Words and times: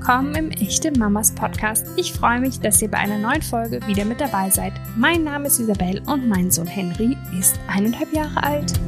willkommen 0.00 0.34
im 0.34 0.50
Echte 0.50 0.90
Mamas 0.98 1.30
Podcast. 1.34 1.86
Ich 1.96 2.14
freue 2.14 2.40
mich, 2.40 2.58
dass 2.58 2.80
ihr 2.80 2.90
bei 2.90 2.96
einer 2.96 3.18
neuen 3.18 3.42
Folge 3.42 3.86
wieder 3.86 4.06
mit 4.06 4.18
dabei 4.18 4.48
seid. 4.48 4.72
Mein 4.96 5.24
Name 5.24 5.48
ist 5.48 5.58
Isabel 5.58 6.00
und 6.06 6.26
mein 6.26 6.50
Sohn 6.50 6.66
Henry 6.66 7.18
ist 7.38 7.60
eineinhalb 7.68 8.10
Jahre 8.14 8.42
alt. 8.42 8.80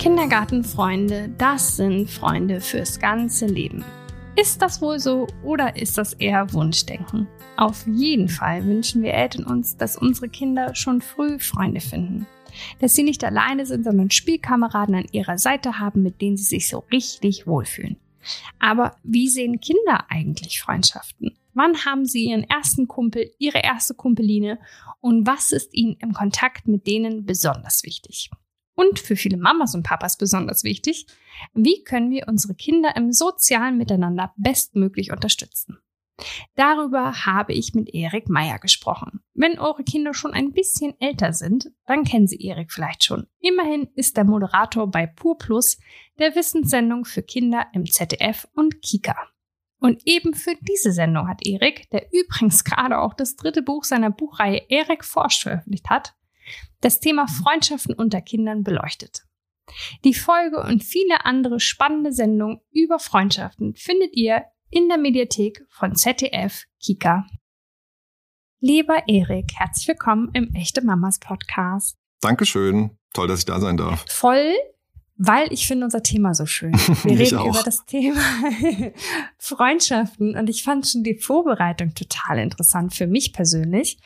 Kindergartenfreunde, 0.00 1.30
das 1.38 1.76
sind 1.76 2.10
Freunde 2.10 2.60
fürs 2.60 2.98
ganze 2.98 3.46
Leben. 3.46 3.84
Ist 4.34 4.60
das 4.60 4.82
wohl 4.82 4.98
so 4.98 5.28
oder 5.44 5.76
ist 5.76 5.96
das 5.96 6.14
eher 6.14 6.52
Wunschdenken? 6.52 7.28
Auf 7.56 7.86
jeden 7.86 8.28
Fall 8.28 8.66
wünschen 8.66 9.04
wir 9.04 9.14
Eltern 9.14 9.44
uns, 9.44 9.76
dass 9.76 9.96
unsere 9.96 10.28
Kinder 10.28 10.74
schon 10.74 11.00
früh 11.00 11.38
Freunde 11.38 11.80
finden. 11.80 12.26
Dass 12.80 12.96
sie 12.96 13.04
nicht 13.04 13.22
alleine 13.22 13.66
sind, 13.66 13.84
sondern 13.84 14.10
Spielkameraden 14.10 14.96
an 14.96 15.06
ihrer 15.12 15.38
Seite 15.38 15.78
haben, 15.78 16.02
mit 16.02 16.20
denen 16.20 16.36
sie 16.36 16.42
sich 16.42 16.68
so 16.68 16.82
richtig 16.90 17.46
wohlfühlen. 17.46 17.98
Aber 18.58 18.96
wie 19.02 19.28
sehen 19.28 19.60
Kinder 19.60 20.06
eigentlich 20.08 20.60
Freundschaften? 20.60 21.36
Wann 21.54 21.84
haben 21.84 22.04
sie 22.04 22.24
ihren 22.24 22.44
ersten 22.44 22.88
Kumpel, 22.88 23.30
ihre 23.38 23.58
erste 23.58 23.94
Kumpeline 23.94 24.58
und 25.00 25.26
was 25.26 25.52
ist 25.52 25.72
ihnen 25.72 25.96
im 26.00 26.12
Kontakt 26.12 26.66
mit 26.66 26.86
denen 26.86 27.24
besonders 27.24 27.84
wichtig? 27.84 28.30
Und 28.74 28.98
für 28.98 29.14
viele 29.14 29.36
Mamas 29.36 29.74
und 29.74 29.84
Papas 29.84 30.18
besonders 30.18 30.64
wichtig, 30.64 31.06
wie 31.54 31.84
können 31.84 32.10
wir 32.10 32.26
unsere 32.26 32.54
Kinder 32.54 32.96
im 32.96 33.12
sozialen 33.12 33.78
Miteinander 33.78 34.34
bestmöglich 34.36 35.12
unterstützen? 35.12 35.78
Darüber 36.54 37.26
habe 37.26 37.52
ich 37.52 37.74
mit 37.74 37.92
Erik 37.92 38.28
Meyer 38.28 38.58
gesprochen. 38.58 39.20
Wenn 39.34 39.58
eure 39.58 39.82
Kinder 39.82 40.14
schon 40.14 40.32
ein 40.32 40.52
bisschen 40.52 40.94
älter 41.00 41.32
sind, 41.32 41.72
dann 41.86 42.04
kennen 42.04 42.28
sie 42.28 42.40
Erik 42.40 42.72
vielleicht 42.72 43.04
schon. 43.04 43.26
Immerhin 43.40 43.88
ist 43.94 44.16
er 44.16 44.24
Moderator 44.24 44.88
bei 44.90 45.06
Pur 45.06 45.38
Plus, 45.38 45.78
der 46.18 46.34
Wissenssendung 46.36 47.04
für 47.04 47.22
Kinder 47.22 47.66
im 47.72 47.86
ZDF 47.86 48.46
und 48.54 48.80
Kika. 48.80 49.16
Und 49.80 50.02
eben 50.06 50.34
für 50.34 50.54
diese 50.62 50.92
Sendung 50.92 51.28
hat 51.28 51.44
Erik, 51.46 51.90
der 51.90 52.06
übrigens 52.12 52.64
gerade 52.64 52.98
auch 52.98 53.12
das 53.12 53.36
dritte 53.36 53.62
Buch 53.62 53.84
seiner 53.84 54.10
Buchreihe 54.10 54.62
Erik 54.68 55.04
forscht 55.04 55.42
veröffentlicht 55.42 55.90
hat, 55.90 56.14
das 56.80 57.00
Thema 57.00 57.26
Freundschaften 57.26 57.94
unter 57.94 58.20
Kindern 58.20 58.62
beleuchtet. 58.62 59.24
Die 60.04 60.14
Folge 60.14 60.62
und 60.62 60.84
viele 60.84 61.24
andere 61.24 61.58
spannende 61.58 62.12
Sendungen 62.12 62.60
über 62.70 62.98
Freundschaften 62.98 63.74
findet 63.74 64.14
ihr 64.14 64.44
in 64.70 64.88
der 64.88 64.98
Mediathek 64.98 65.64
von 65.70 65.94
ZDF 65.94 66.64
Kika. 66.80 67.26
Lieber 68.60 69.02
Erik, 69.06 69.52
herzlich 69.56 69.88
willkommen 69.88 70.30
im 70.32 70.54
Echte 70.54 70.84
Mamas 70.84 71.18
Podcast. 71.18 71.96
Dankeschön. 72.20 72.96
Toll, 73.12 73.28
dass 73.28 73.40
ich 73.40 73.44
da 73.44 73.60
sein 73.60 73.76
darf. 73.76 74.04
Voll, 74.08 74.54
weil 75.16 75.52
ich 75.52 75.66
finde 75.66 75.84
unser 75.84 76.02
Thema 76.02 76.34
so 76.34 76.46
schön. 76.46 76.72
Wir 77.04 77.18
reden 77.18 77.38
auch. 77.38 77.54
über 77.54 77.62
das 77.62 77.84
Thema 77.84 78.20
Freundschaften 79.38 80.36
und 80.36 80.48
ich 80.48 80.64
fand 80.64 80.86
schon 80.86 81.04
die 81.04 81.18
Vorbereitung 81.18 81.94
total 81.94 82.38
interessant 82.38 82.94
für 82.94 83.06
mich 83.06 83.32
persönlich, 83.32 83.98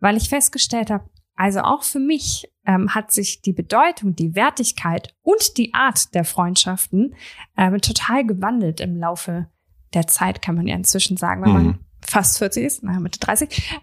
weil 0.00 0.16
ich 0.16 0.28
festgestellt 0.28 0.90
habe, 0.90 1.08
also 1.34 1.60
auch 1.60 1.84
für 1.84 2.00
mich 2.00 2.50
ähm, 2.66 2.94
hat 2.94 3.12
sich 3.12 3.42
die 3.42 3.52
Bedeutung, 3.52 4.16
die 4.16 4.34
Wertigkeit 4.34 5.14
und 5.22 5.56
die 5.56 5.72
Art 5.72 6.14
der 6.14 6.24
Freundschaften 6.24 7.14
ähm, 7.56 7.80
total 7.80 8.26
gewandelt 8.26 8.80
im 8.80 8.96
Laufe 8.96 9.48
der 9.94 10.06
Zeit, 10.06 10.42
kann 10.42 10.54
man 10.54 10.66
ja 10.66 10.74
inzwischen 10.76 11.16
sagen, 11.16 11.42
wenn 11.42 11.50
mhm. 11.50 11.56
man 11.56 11.78
fast 12.06 12.38
40 12.38 12.64
ist, 12.64 12.82
naja, 12.82 13.00
Mitte 13.00 13.18
30. 13.18 13.50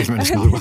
ich 0.00 0.08
meine, 0.08 0.22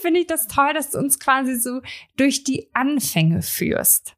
Finde 0.00 0.20
ich 0.20 0.26
das 0.26 0.46
toll, 0.46 0.72
dass 0.74 0.90
du 0.90 0.98
uns 0.98 1.18
quasi 1.18 1.56
so 1.56 1.80
durch 2.16 2.44
die 2.44 2.70
Anfänge 2.72 3.42
führst, 3.42 4.16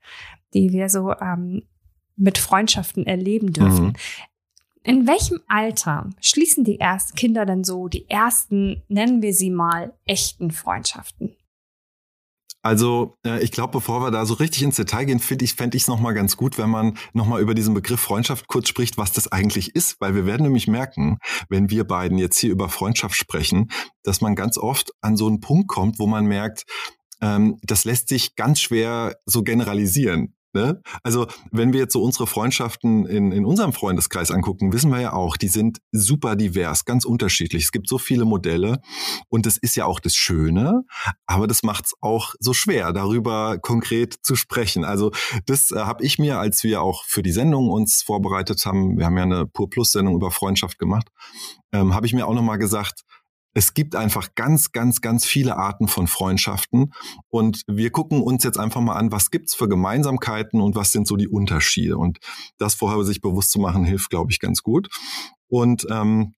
die 0.55 0.73
wir 0.73 0.89
so 0.89 1.13
ähm, 1.15 1.63
mit 2.17 2.39
Freundschaften 2.39 3.07
erleben 3.07 3.53
dürfen. 3.53 3.87
Mhm. 3.87 3.95
In 4.83 5.07
welchem 5.09 5.41
Alter 5.49 6.11
schließen 6.21 6.63
die 6.63 6.79
ersten 6.79 7.17
Kinder 7.17 7.45
denn 7.45 7.65
so 7.65 7.89
die 7.89 8.09
ersten, 8.09 8.85
nennen 8.89 9.21
wir 9.21 9.35
sie 9.35 9.51
mal, 9.51 9.95
echten 10.05 10.53
Freundschaften? 10.53 11.35
Also 12.67 13.17
äh, 13.25 13.41
ich 13.45 13.53
glaube, 13.53 13.71
bevor 13.71 14.01
wir 14.01 14.11
da 14.11 14.27
so 14.27 14.35
richtig 14.35 14.65
ins 14.65 14.75
Detail 14.75 15.05
gehen, 15.05 15.21
finde 15.21 15.45
ich, 15.45 15.55
fände 15.55 15.77
ich 15.77 15.85
es 15.85 15.89
nochmal 15.89 16.15
ganz 16.15 16.37
gut, 16.37 16.59
wenn 16.59 16.69
man 16.69 16.99
nochmal 17.13 17.41
über 17.41 17.55
diesen 17.55 17.75
Begriff 17.75 18.01
Freundschaft 18.01 18.49
kurz 18.49 18.69
spricht, 18.69 18.99
was 18.99 19.13
das 19.13 19.31
eigentlich 19.31 19.77
ist. 19.77 20.01
Weil 20.01 20.17
wir 20.17 20.27
werden 20.27 20.43
nämlich 20.43 20.67
merken, 20.67 21.19
wenn 21.49 21.71
wir 21.71 21.85
beiden 21.85 22.19
jetzt 22.19 22.39
hier 22.39 22.51
über 22.51 22.69
Freundschaft 22.69 23.15
sprechen, 23.15 23.71
dass 24.03 24.21
man 24.21 24.35
ganz 24.35 24.59
oft 24.59 24.91
an 25.01 25.17
so 25.17 25.29
einen 25.29 25.39
Punkt 25.39 25.69
kommt, 25.69 26.01
wo 26.01 26.09
man 26.09 26.27
merkt, 26.27 26.65
ähm, 27.21 27.57
das 27.63 27.85
lässt 27.85 28.09
sich 28.09 28.35
ganz 28.35 28.59
schwer 28.61 29.15
so 29.27 29.45
generalisieren. 29.45 30.35
Ne? 30.53 30.81
Also 31.03 31.27
wenn 31.51 31.73
wir 31.73 31.81
jetzt 31.81 31.93
so 31.93 32.03
unsere 32.03 32.27
Freundschaften 32.27 33.05
in, 33.07 33.31
in 33.31 33.45
unserem 33.45 33.73
Freundeskreis 33.73 34.31
angucken, 34.31 34.73
wissen 34.73 34.91
wir 34.91 35.01
ja 35.01 35.13
auch, 35.13 35.37
die 35.37 35.49
sind 35.49 35.79
super 35.93 36.35
divers, 36.35 36.85
ganz 36.85 37.05
unterschiedlich. 37.05 37.65
Es 37.65 37.73
gibt 37.73 37.89
so 37.89 37.99
viele 37.99 38.25
Modelle 38.25 38.81
und 39.29 39.45
das 39.45 39.59
ist 39.59 39.77
ja 39.77 39.85
auch 39.85 40.01
das 40.01 40.15
Schöne, 40.15 40.85
aber 41.27 41.47
das 41.47 41.63
macht 41.63 41.87
es 41.87 41.95
auch 42.01 42.35
so 42.41 42.55
schwer, 42.55 42.93
darüber 42.93 43.59
konkret 43.59 44.15
zu 44.23 44.35
sprechen. 44.35 44.85
Also 44.85 45.13
das 45.45 45.71
äh, 45.73 45.79
habe 45.81 46.05
ich 46.05 46.19
mir, 46.19 46.39
als 46.39 46.63
wir 46.65 46.81
auch 46.81 47.05
für 47.05 47.23
die 47.23 47.33
Sendung 47.33 47.69
uns 47.69 48.03
vorbereitet 48.03 48.65
haben, 48.65 48.97
wir 48.99 49.05
haben 49.05 49.17
ja 49.17 49.25
eine 49.25 49.47
Pur 49.47 49.69
Plus 49.69 49.93
Sendung 49.93 50.15
über 50.15 50.31
Freundschaft 50.31 50.79
gemacht, 50.79 51.09
ähm, 51.73 51.95
habe 51.95 52.07
ich 52.07 52.15
mir 52.15 52.27
auch 52.27 52.35
nochmal 52.35 52.59
gesagt, 52.59 53.03
es 53.57 53.73
gibt 53.73 53.97
einfach 53.97 54.35
ganz, 54.35 54.71
ganz, 54.71 55.01
ganz 55.01 55.25
viele 55.25 55.57
Arten 55.57 55.89
von 55.89 56.09
Freundschaften. 56.09 56.93
Und 57.29 57.63
wir 57.67 57.91
gucken 57.91 58.21
uns 58.21 58.45
jetzt 58.45 58.59
einfach 58.59 58.83
mal 58.83 58.97
an, 58.97 59.13
was 59.13 59.31
gibt's 59.31 59.55
für 59.55 59.67
Gemeinsamkeiten 59.67 60.61
und 60.61 60.75
was 60.75 60.93
sind 60.93 61.09
so 61.09 61.17
die 61.17 61.27
Unterschiede. 61.27 61.97
Und 61.97 62.19
das 62.59 62.75
vorher 62.75 63.03
sich 63.03 63.23
bewusst 63.23 63.53
zu 63.53 63.59
machen, 63.59 63.87
hilft, 63.87 64.11
glaube 64.11 64.31
ich, 64.31 64.41
ganz 64.41 64.63
gut. 64.63 64.89
Und 65.49 65.87
ähm, 65.91 66.35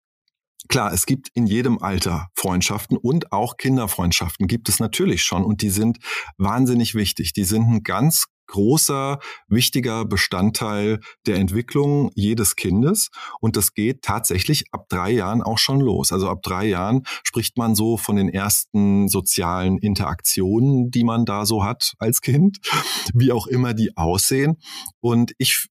Klar, 0.69 0.91
es 0.91 1.05
gibt 1.05 1.29
in 1.33 1.47
jedem 1.47 1.81
Alter 1.81 2.27
Freundschaften 2.35 2.97
und 2.97 3.31
auch 3.31 3.55
Kinderfreundschaften 3.55 4.47
gibt 4.47 4.67
es 4.67 4.81
natürlich 4.81 5.23
schon 5.23 5.45
und 5.45 5.61
die 5.61 5.69
sind 5.69 5.99
wahnsinnig 6.37 6.93
wichtig. 6.93 7.31
Die 7.31 7.45
sind 7.45 7.69
ein 7.69 7.83
ganz 7.83 8.25
großer, 8.47 9.19
wichtiger 9.47 10.05
Bestandteil 10.05 10.99
der 11.25 11.35
Entwicklung 11.35 12.11
jedes 12.15 12.55
Kindes. 12.55 13.09
Und 13.39 13.55
das 13.55 13.73
geht 13.73 14.01
tatsächlich 14.01 14.65
ab 14.71 14.87
drei 14.89 15.11
Jahren 15.11 15.41
auch 15.41 15.57
schon 15.57 15.79
los. 15.79 16.11
Also 16.11 16.29
ab 16.29 16.41
drei 16.41 16.65
Jahren 16.65 17.03
spricht 17.23 17.57
man 17.57 17.75
so 17.75 17.97
von 17.97 18.15
den 18.15 18.29
ersten 18.29 19.07
sozialen 19.07 19.77
Interaktionen, 19.77 20.91
die 20.91 21.03
man 21.03 21.25
da 21.25 21.45
so 21.45 21.63
hat 21.63 21.93
als 21.99 22.21
Kind, 22.21 22.59
wie 23.13 23.31
auch 23.31 23.47
immer 23.47 23.73
die 23.73 23.95
aussehen. 23.95 24.57
Und 24.99 25.33
ich, 25.37 25.67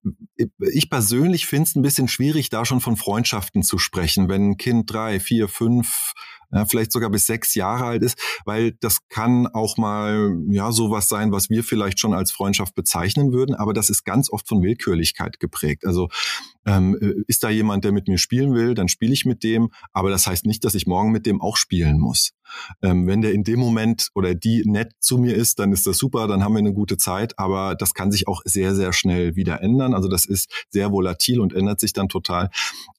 ich 0.59 0.91
persönlich 0.91 1.47
finde 1.47 1.65
es 1.65 1.77
ein 1.77 1.83
bisschen 1.83 2.09
schwierig, 2.09 2.51
da 2.51 2.65
schon 2.65 2.81
von 2.81 2.97
Freundschaften 2.97 3.63
zu 3.63 3.79
sprechen, 3.79 4.29
wenn 4.29 4.51
ein 4.51 4.57
Kind 4.57 4.93
drei, 4.93 5.21
vier, 5.21 5.49
fünf, 5.49 6.13
ja, 6.53 6.65
vielleicht 6.65 6.93
sogar 6.93 7.11
bis 7.11 7.27
sechs 7.27 7.55
Jahre 7.55 7.85
alt 7.85 8.03
ist, 8.03 8.19
weil 8.45 8.73
das 8.81 9.09
kann 9.09 9.47
auch 9.47 9.77
mal 9.77 10.37
ja 10.49 10.73
sowas 10.73 11.09
sein, 11.09 11.33
was 11.33 11.51
wir 11.51 11.65
vielleicht 11.65 11.99
schon 11.99 12.15
als 12.15 12.31
Freundschaft 12.31 12.75
bezeichnen 12.75 13.33
würden, 13.33 13.55
aber 13.55 13.73
das 13.73 13.91
ist 13.91 14.05
ganz 14.05 14.31
oft 14.31 14.49
von 14.49 14.63
Willkürlichkeit 14.63 15.41
geprägt. 15.41 15.85
Also 15.87 16.09
ähm, 16.67 16.99
äh, 17.01 17.15
ist 17.29 17.45
da 17.45 17.49
jemand, 17.49 17.85
der 17.85 17.93
mit 17.93 18.09
mir 18.09 18.19
spielen 18.19 18.53
will, 18.53 18.75
dann 18.75 18.89
spiele 18.89 19.13
ich 19.13 19.25
mit 19.25 19.43
dem, 19.43 19.71
aber 19.93 20.11
das 20.11 20.27
heißt 20.27 20.47
nicht, 20.47 20.65
dass 20.65 20.75
ich 20.75 20.87
morgen 20.87 21.13
mit 21.13 21.25
dem 21.25 21.41
auch 21.41 21.57
spielen 21.57 21.99
muss. 21.99 22.33
Ähm, 22.83 23.07
wenn 23.07 23.23
der 23.23 23.33
in 23.33 23.45
dem 23.45 23.59
Moment 23.59 24.09
oder 24.15 24.35
die 24.35 24.63
nett 24.67 24.93
zu 25.01 25.19
mir 25.19 25.35
ist, 25.35 25.59
dann 25.59 25.73
ist 25.73 25.87
das 25.87 25.99
super, 25.99 26.27
dann 26.27 26.45
haben 26.45 26.55
wir 26.55 26.59
eine 26.59 26.73
gute 26.73 26.97
Zeit, 26.97 27.39
aber 27.39 27.75
das 27.75 27.95
kann 27.95 28.13
sich 28.13 28.29
auch 28.29 28.43
sehr, 28.45 28.75
sehr 28.75 28.93
schnell 28.93 29.37
wieder 29.37 29.63
ändern. 29.63 29.95
Also 29.95 30.09
das 30.09 30.27
ist 30.27 30.67
sehr 30.71 30.93
volatil 30.93 31.41
und 31.41 31.53
ändert 31.53 31.81
sich 31.81 31.93
dann 31.93 32.09
total. 32.09 32.51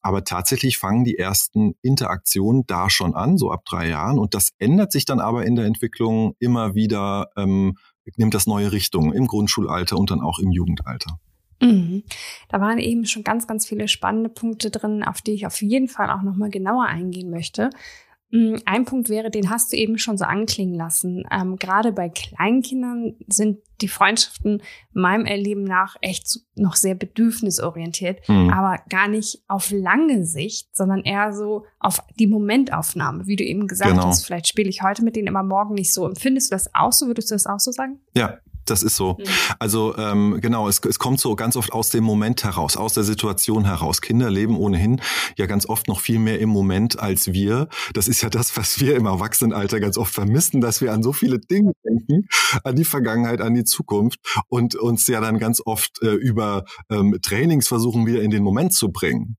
Aber 0.01 0.23
tatsächlich 0.23 0.77
fangen 0.77 1.03
die 1.03 1.17
ersten 1.17 1.75
Interaktionen 1.81 2.63
da 2.67 2.89
schon 2.89 3.13
an, 3.15 3.37
so 3.37 3.51
ab 3.51 3.65
drei 3.65 3.89
Jahren. 3.89 4.19
Und 4.19 4.33
das 4.33 4.51
ändert 4.57 4.91
sich 4.91 5.05
dann 5.05 5.19
aber 5.19 5.45
in 5.45 5.55
der 5.55 5.65
Entwicklung 5.65 6.35
immer 6.39 6.75
wieder, 6.75 7.29
ähm, 7.35 7.77
nimmt 8.15 8.33
das 8.33 8.47
neue 8.47 8.71
Richtungen 8.71 9.11
im 9.11 9.27
Grundschulalter 9.27 9.97
und 9.97 10.11
dann 10.11 10.21
auch 10.21 10.39
im 10.39 10.51
Jugendalter. 10.51 11.19
Mhm. 11.61 12.03
Da 12.49 12.61
waren 12.61 12.77
eben 12.77 13.05
schon 13.05 13.23
ganz, 13.23 13.47
ganz 13.47 13.65
viele 13.65 13.87
spannende 13.87 14.29
Punkte 14.29 14.69
drin, 14.71 15.03
auf 15.03 15.21
die 15.21 15.31
ich 15.31 15.45
auf 15.45 15.61
jeden 15.61 15.87
Fall 15.87 16.09
auch 16.09 16.21
nochmal 16.21 16.49
genauer 16.49 16.85
eingehen 16.85 17.29
möchte. 17.29 17.69
Mm, 18.29 18.55
ein 18.65 18.83
Punkt 18.83 19.07
wäre, 19.07 19.31
den 19.31 19.49
hast 19.49 19.71
du 19.71 19.77
eben 19.77 19.97
schon 19.97 20.17
so 20.17 20.25
anklingen 20.25 20.75
lassen. 20.75 21.23
Ähm, 21.31 21.55
gerade 21.55 21.93
bei 21.93 22.09
Kleinkindern 22.09 23.15
sind 23.27 23.59
die 23.79 23.87
Freundschaften 23.87 24.61
meinem 24.91 25.25
Erleben 25.25 25.63
nach 25.63 25.95
echt 26.01 26.39
noch 26.55 26.75
sehr 26.75 26.95
bedürfnisorientiert, 26.95 28.27
mhm. 28.27 28.49
aber 28.49 28.81
gar 28.89 29.07
nicht 29.07 29.43
auf 29.47 29.71
lange 29.71 30.25
Sicht, 30.25 30.75
sondern 30.75 31.03
eher 31.03 31.31
so 31.31 31.65
auf 31.79 32.01
die 32.19 32.27
Momentaufnahme, 32.27 33.27
wie 33.27 33.35
du 33.37 33.45
eben 33.45 33.67
gesagt 33.67 33.91
genau. 33.91 34.07
hast. 34.07 34.25
Vielleicht 34.25 34.47
spiele 34.47 34.69
ich 34.69 34.81
heute 34.81 35.03
mit 35.03 35.15
denen 35.15 35.27
immer 35.27 35.43
morgen 35.43 35.75
nicht 35.75 35.93
so. 35.93 36.05
Empfindest 36.05 36.51
du 36.51 36.55
das 36.55 36.73
auch 36.73 36.91
so? 36.91 37.07
Würdest 37.07 37.31
du 37.31 37.35
das 37.35 37.45
auch 37.45 37.59
so 37.59 37.71
sagen? 37.71 37.99
Ja, 38.13 38.39
Das 38.69 38.83
ist 38.83 38.95
so. 38.95 39.17
Mhm. 39.19 39.23
Also 39.59 39.97
ähm, 39.97 40.39
genau, 40.41 40.67
es, 40.67 40.79
es 40.79 40.99
kommt 40.99 41.19
so 41.19 41.35
ganz 41.35 41.55
oft 41.55 41.73
aus 41.73 41.89
dem 41.89 42.03
Moment 42.03 42.43
heraus, 42.43 42.77
aus 42.77 42.93
der 42.93 43.03
Situation 43.03 43.65
heraus. 43.65 44.01
Kinder 44.01 44.29
leben 44.29 44.57
ohnehin 44.57 45.01
ja 45.37 45.45
ganz 45.45 45.67
oft 45.67 45.87
noch 45.87 45.99
viel 45.99 46.19
mehr 46.19 46.39
im 46.39 46.49
Moment 46.49 46.99
als 46.99 47.33
wir. 47.33 47.67
Das 47.93 48.07
ist 48.07 48.21
ja 48.21 48.29
das, 48.29 48.57
was 48.57 48.79
wir 48.79 48.95
im 48.95 49.05
Erwachsenenalter 49.05 49.79
ganz 49.79 49.97
oft 49.97 50.13
vermissen, 50.13 50.61
dass 50.61 50.81
wir 50.81 50.93
an 50.93 51.03
so 51.03 51.13
viele 51.13 51.39
Dinge 51.39 51.71
denken, 51.85 52.27
an 52.63 52.75
die 52.75 52.85
Vergangenheit, 52.85 53.41
an 53.41 53.53
die 53.53 53.63
Zukunft 53.63 54.19
und 54.49 54.75
uns 54.75 55.07
ja 55.07 55.21
dann 55.21 55.39
ganz 55.39 55.61
oft 55.65 56.01
äh, 56.01 56.13
über 56.13 56.65
ähm, 56.89 57.17
Trainings 57.21 57.67
versuchen, 57.67 58.05
wieder 58.05 58.21
in 58.21 58.31
den 58.31 58.43
Moment 58.43 58.73
zu 58.73 58.91
bringen. 58.91 59.37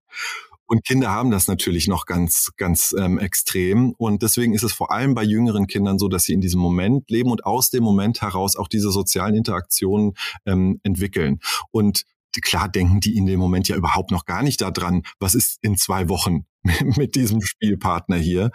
Und 0.68 0.84
Kinder 0.84 1.10
haben 1.10 1.30
das 1.30 1.48
natürlich 1.48 1.88
noch 1.88 2.04
ganz, 2.04 2.50
ganz 2.58 2.94
ähm, 2.96 3.18
extrem. 3.18 3.94
Und 3.96 4.22
deswegen 4.22 4.52
ist 4.52 4.62
es 4.62 4.72
vor 4.72 4.92
allem 4.92 5.14
bei 5.14 5.24
jüngeren 5.24 5.66
Kindern 5.66 5.98
so, 5.98 6.08
dass 6.08 6.24
sie 6.24 6.34
in 6.34 6.42
diesem 6.42 6.60
Moment 6.60 7.10
leben 7.10 7.30
und 7.30 7.46
aus 7.46 7.70
dem 7.70 7.82
Moment 7.82 8.20
heraus 8.20 8.54
auch 8.54 8.68
diese 8.68 8.90
sozialen 8.90 9.34
Interaktionen 9.34 10.12
ähm, 10.44 10.78
entwickeln. 10.82 11.40
Und 11.70 12.04
klar 12.42 12.68
denken 12.68 13.00
die 13.00 13.16
in 13.16 13.24
dem 13.24 13.40
Moment 13.40 13.66
ja 13.68 13.76
überhaupt 13.76 14.10
noch 14.10 14.26
gar 14.26 14.42
nicht 14.42 14.60
daran, 14.60 15.02
was 15.18 15.34
ist 15.34 15.58
in 15.62 15.76
zwei 15.76 16.10
Wochen 16.10 16.44
mit 16.96 17.14
diesem 17.14 17.40
Spielpartner 17.40 18.16
hier. 18.16 18.50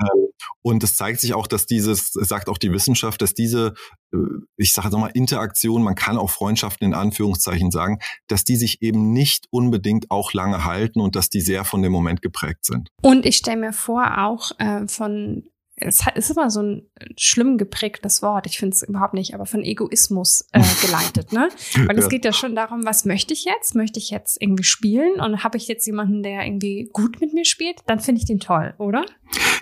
Ähm, 0.00 0.28
und 0.62 0.82
es 0.84 0.94
zeigt 0.94 1.20
sich 1.20 1.34
auch, 1.34 1.46
dass 1.46 1.66
dieses, 1.66 2.12
sagt 2.12 2.48
auch 2.48 2.58
die 2.58 2.72
Wissenschaft, 2.72 3.22
dass 3.22 3.34
diese, 3.34 3.74
äh, 4.12 4.18
ich 4.56 4.72
sage 4.72 4.90
nochmal, 4.90 5.10
Interaktion, 5.14 5.82
man 5.82 5.94
kann 5.94 6.18
auch 6.18 6.30
Freundschaften 6.30 6.86
in 6.86 6.94
Anführungszeichen 6.94 7.70
sagen, 7.70 7.98
dass 8.28 8.44
die 8.44 8.56
sich 8.56 8.82
eben 8.82 9.12
nicht 9.12 9.46
unbedingt 9.50 10.10
auch 10.10 10.32
lange 10.32 10.64
halten 10.64 11.00
und 11.00 11.16
dass 11.16 11.28
die 11.28 11.40
sehr 11.40 11.64
von 11.64 11.82
dem 11.82 11.92
Moment 11.92 12.22
geprägt 12.22 12.64
sind. 12.64 12.88
Und 13.02 13.26
ich 13.26 13.36
stelle 13.36 13.58
mir 13.58 13.72
vor, 13.72 14.18
auch 14.18 14.52
äh, 14.58 14.86
von 14.86 15.44
es 15.80 16.04
ist 16.14 16.30
immer 16.30 16.50
so 16.50 16.62
ein 16.62 16.82
schlimm 17.16 17.58
geprägtes 17.58 18.22
Wort, 18.22 18.46
ich 18.46 18.58
finde 18.58 18.74
es 18.74 18.82
überhaupt 18.82 19.14
nicht, 19.14 19.34
aber 19.34 19.46
von 19.46 19.62
Egoismus 19.62 20.46
äh, 20.52 20.62
geleitet, 20.86 21.32
ne? 21.32 21.48
Weil 21.86 21.98
es 21.98 22.04
ja. 22.04 22.08
geht 22.08 22.24
ja 22.24 22.32
schon 22.32 22.54
darum, 22.54 22.84
was 22.84 23.04
möchte 23.04 23.34
ich 23.34 23.44
jetzt? 23.44 23.74
Möchte 23.74 23.98
ich 23.98 24.10
jetzt 24.10 24.40
irgendwie 24.40 24.64
spielen 24.64 25.20
und 25.20 25.42
habe 25.44 25.56
ich 25.56 25.68
jetzt 25.68 25.86
jemanden, 25.86 26.22
der 26.22 26.44
irgendwie 26.44 26.88
gut 26.92 27.20
mit 27.20 27.34
mir 27.34 27.44
spielt? 27.44 27.78
Dann 27.86 28.00
finde 28.00 28.20
ich 28.20 28.26
den 28.26 28.40
toll, 28.40 28.74
oder? 28.78 29.04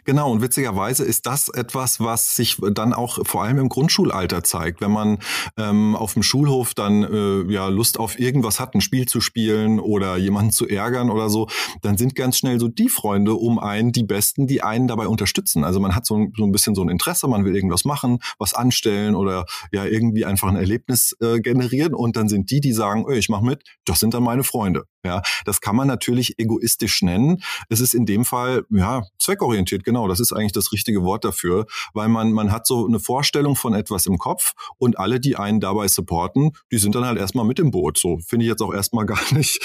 Genau, 0.04 0.32
und 0.32 0.40
witzigerweise 0.40 1.04
ist 1.04 1.26
das 1.26 1.50
etwas, 1.50 2.00
was 2.00 2.34
sich 2.34 2.56
dann 2.72 2.94
auch 2.94 3.18
vor 3.26 3.42
allem 3.42 3.58
im 3.58 3.68
Grundschulalter 3.68 4.42
zeigt. 4.42 4.80
Wenn 4.80 4.90
man 4.90 5.18
ähm, 5.58 5.94
auf 5.94 6.14
dem 6.14 6.22
Schulhof 6.22 6.72
dann 6.72 7.02
äh, 7.02 7.52
ja 7.52 7.68
Lust 7.68 8.00
auf 8.00 8.18
irgendwas 8.18 8.58
hat, 8.58 8.74
ein 8.74 8.80
Spiel 8.80 9.06
zu 9.06 9.20
spielen 9.20 9.78
oder 9.78 10.16
jemanden 10.16 10.50
zu 10.50 10.66
ärgern 10.66 11.10
oder 11.10 11.28
so, 11.28 11.48
dann 11.82 11.98
sind 11.98 12.14
ganz 12.14 12.38
schnell 12.38 12.58
so 12.58 12.68
die 12.68 12.88
Freunde 12.88 13.34
um 13.34 13.58
einen 13.58 13.92
die 13.92 14.02
Besten, 14.02 14.46
die 14.46 14.62
einen 14.62 14.88
dabei 14.88 15.08
unterstützen. 15.08 15.62
Also 15.62 15.78
man 15.78 15.94
hat 15.94 16.06
so 16.08 16.16
ein, 16.16 16.32
so 16.36 16.44
ein 16.44 16.52
bisschen 16.52 16.74
so 16.74 16.82
ein 16.82 16.88
Interesse, 16.88 17.28
man 17.28 17.44
will 17.44 17.54
irgendwas 17.54 17.84
machen, 17.84 18.18
was 18.38 18.54
anstellen 18.54 19.14
oder 19.14 19.44
ja 19.72 19.84
irgendwie 19.84 20.24
einfach 20.24 20.48
ein 20.48 20.56
Erlebnis 20.56 21.16
äh, 21.20 21.40
generieren 21.40 21.94
und 21.94 22.16
dann 22.16 22.28
sind 22.28 22.50
die, 22.50 22.60
die 22.60 22.72
sagen, 22.72 23.04
öh, 23.08 23.16
ich 23.16 23.28
mach 23.28 23.40
mit, 23.40 23.62
das 23.84 24.00
sind 24.00 24.14
dann 24.14 24.22
meine 24.22 24.44
Freunde. 24.44 24.84
Ja, 25.04 25.22
das 25.44 25.60
kann 25.60 25.76
man 25.76 25.86
natürlich 25.86 26.38
egoistisch 26.38 27.02
nennen. 27.02 27.38
Es 27.68 27.80
ist 27.80 27.94
in 27.94 28.04
dem 28.04 28.24
Fall 28.24 28.64
ja 28.70 29.04
zweckorientiert, 29.18 29.84
genau. 29.84 30.08
Das 30.08 30.18
ist 30.18 30.32
eigentlich 30.32 30.52
das 30.52 30.72
richtige 30.72 31.04
Wort 31.04 31.24
dafür, 31.24 31.66
weil 31.94 32.08
man 32.08 32.32
man 32.32 32.50
hat 32.50 32.66
so 32.66 32.86
eine 32.86 32.98
Vorstellung 32.98 33.54
von 33.54 33.74
etwas 33.74 34.06
im 34.06 34.18
Kopf 34.18 34.54
und 34.76 34.98
alle, 34.98 35.20
die 35.20 35.36
einen 35.36 35.60
dabei 35.60 35.86
supporten, 35.86 36.50
die 36.72 36.78
sind 36.78 36.94
dann 36.96 37.04
halt 37.04 37.18
erstmal 37.18 37.44
mit 37.44 37.60
im 37.60 37.70
Boot. 37.70 37.96
So 37.96 38.18
finde 38.26 38.44
ich 38.44 38.50
jetzt 38.50 38.60
auch 38.60 38.74
erstmal 38.74 39.06
gar 39.06 39.32
nicht 39.32 39.60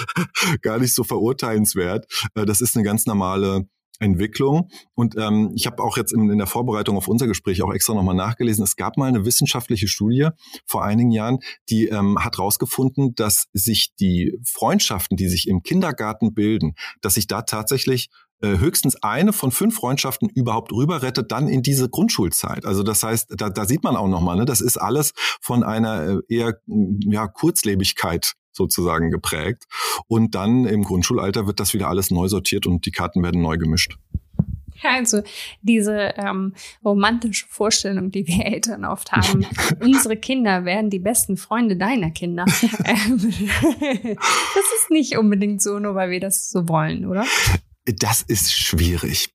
gar 0.62 0.78
nicht 0.78 0.94
so 0.94 1.04
verurteilenswert. 1.04 2.06
Äh, 2.36 2.45
das 2.45 2.62
ist 2.62 2.75
eine 2.75 2.86
ganz 2.86 3.06
normale 3.06 3.68
Entwicklung. 4.03 4.69
Und 4.94 5.15
ähm, 5.17 5.51
ich 5.55 5.65
habe 5.65 5.81
auch 5.81 5.97
jetzt 5.97 6.13
in, 6.13 6.29
in, 6.29 6.38
der 6.38 6.47
Vorbereitung 6.47 6.97
auf 6.97 7.07
unser 7.07 7.27
Gespräch 7.27 7.61
auch 7.61 7.73
extra 7.73 7.94
nochmal 7.94 8.15
nachgelesen. 8.15 8.63
Es 8.63 8.75
gab 8.75 8.97
mal 8.97 9.07
eine 9.07 9.25
wissenschaftliche 9.25 9.88
Studie 9.88 10.29
vor 10.65 10.83
einigen 10.83 11.11
Jahren, 11.11 11.39
die 11.69 11.88
ähm, 11.88 12.23
hat 12.23 12.38
herausgefunden, 12.38 13.15
dass 13.15 13.45
sich 13.53 13.94
die 14.00 14.38
Freundschaften, 14.45 15.17
die 15.17 15.27
sich 15.27 15.47
im 15.47 15.63
Kindergarten 15.63 16.33
bilden, 16.33 16.75
dass 17.01 17.15
sich 17.15 17.27
da 17.27 17.41
tatsächlich 17.44 18.09
äh, 18.44 18.57
höchstens 18.57 19.01
eine 19.01 19.31
von 19.31 19.51
fünf 19.51 19.75
Freundschaften 19.75 20.27
überhaupt 20.27 20.73
rüberrettet, 20.73 21.31
dann 21.31 21.47
in 21.47 21.61
diese 21.63 21.88
Grundschulzeit. 21.88 22.65
Also 22.65 22.83
das 22.83 23.01
heißt, 23.01 23.35
da, 23.38 23.49
da 23.49 23.65
sieht 23.65 23.83
man 23.83 23.95
auch 23.95 24.09
nochmal, 24.09 24.35
ne, 24.35 24.44
das 24.44 24.59
ist 24.59 24.75
alles 24.75 25.13
von 25.41 25.63
einer 25.63 26.03
äh, 26.03 26.17
eher 26.27 26.59
ja, 26.67 27.27
Kurzlebigkeit 27.27 28.33
sozusagen 28.53 29.11
geprägt. 29.11 29.65
Und 30.07 30.35
dann 30.35 30.65
im 30.65 30.83
Grundschulalter 30.83 31.47
wird 31.47 31.59
das 31.59 31.73
wieder 31.73 31.89
alles 31.89 32.11
neu 32.11 32.27
sortiert 32.27 32.65
und 32.65 32.85
die 32.85 32.91
Karten 32.91 33.23
werden 33.23 33.41
neu 33.41 33.57
gemischt. 33.57 33.97
Also 34.81 35.21
diese 35.61 36.13
ähm, 36.17 36.53
romantische 36.83 37.45
Vorstellung, 37.47 38.11
die 38.11 38.27
wir 38.27 38.45
Eltern 38.45 38.85
oft 38.85 39.11
haben, 39.11 39.45
unsere 39.81 40.17
Kinder 40.17 40.65
werden 40.65 40.89
die 40.89 41.00
besten 41.00 41.38
Freunde 41.38 41.77
deiner 41.77 42.11
Kinder. 42.11 42.45
Das 44.56 44.65
ist 44.79 44.89
nicht 44.89 45.17
unbedingt 45.17 45.61
so, 45.61 45.79
nur 45.79 45.95
weil 45.95 46.09
wir 46.09 46.19
das 46.19 46.49
so 46.49 46.67
wollen, 46.67 47.06
oder? 47.06 47.25
Das 47.85 48.21
ist 48.21 48.53
schwierig. 48.53 49.29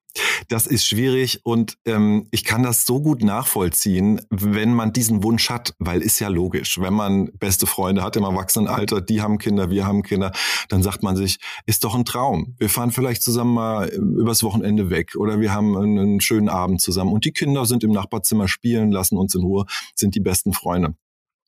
Das 0.49 0.67
ist 0.67 0.87
schwierig 0.87 1.41
und 1.45 1.77
ähm, 1.85 2.29
ich 2.31 2.45
kann 2.45 2.63
das 2.63 2.87
so 2.87 3.01
gut 3.01 3.23
nachvollziehen, 3.23 4.21
wenn 4.31 4.75
man 4.75 4.93
diesen 4.93 5.23
Wunsch 5.23 5.51
hat, 5.51 5.75
weil 5.79 6.03
ist 6.03 6.19
ja 6.21 6.29
logisch. 6.29 6.81
Wenn 6.81 6.95
man 6.95 7.31
beste 7.39 7.67
Freunde 7.67 8.03
hat 8.03 8.17
im 8.17 8.25
Erwachsenenalter, 8.25 9.01
die 9.01 9.23
haben 9.23 9.39
Kinder, 9.39 9.71
wir 9.71 9.87
haben 9.87 10.03
Kinder, 10.03 10.33
dann 10.69 10.83
sagt 10.83 11.03
man 11.03 11.17
sich, 11.17 11.39
ist 11.67 11.85
doch 11.85 11.95
ein 11.95 12.05
Traum. 12.05 12.55
Wir 12.59 12.69
fahren 12.69 12.91
vielleicht 12.91 13.23
zusammen 13.23 13.55
mal 13.55 13.89
übers 13.89 14.43
Wochenende 14.43 14.91
weg 14.91 15.17
oder 15.17 15.41
wir 15.41 15.53
haben 15.53 15.77
einen, 15.77 15.99
einen 15.99 16.21
schönen 16.21 16.49
Abend 16.49 16.81
zusammen 16.81 17.13
und 17.13 17.25
die 17.25 17.33
Kinder 17.33 17.67
sind 17.67 17.85
im 17.85 17.93
Nachbarzimmer 17.93 18.49
spielen, 18.49 18.91
lassen 18.93 19.17
uns 19.17 19.35
in 19.35 19.43
Ruhe, 19.43 19.65
sind 19.95 20.15
die 20.15 20.21
besten 20.21 20.53
Freunde. 20.53 20.95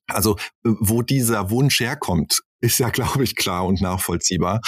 Also 0.08 0.36
wo 0.62 1.02
dieser 1.02 1.50
Wunsch 1.50 1.80
herkommt, 1.80 2.42
ist 2.60 2.78
ja, 2.78 2.90
glaube 2.90 3.24
ich, 3.24 3.36
klar 3.36 3.66
und 3.66 3.80
nachvollziehbar. 3.80 4.60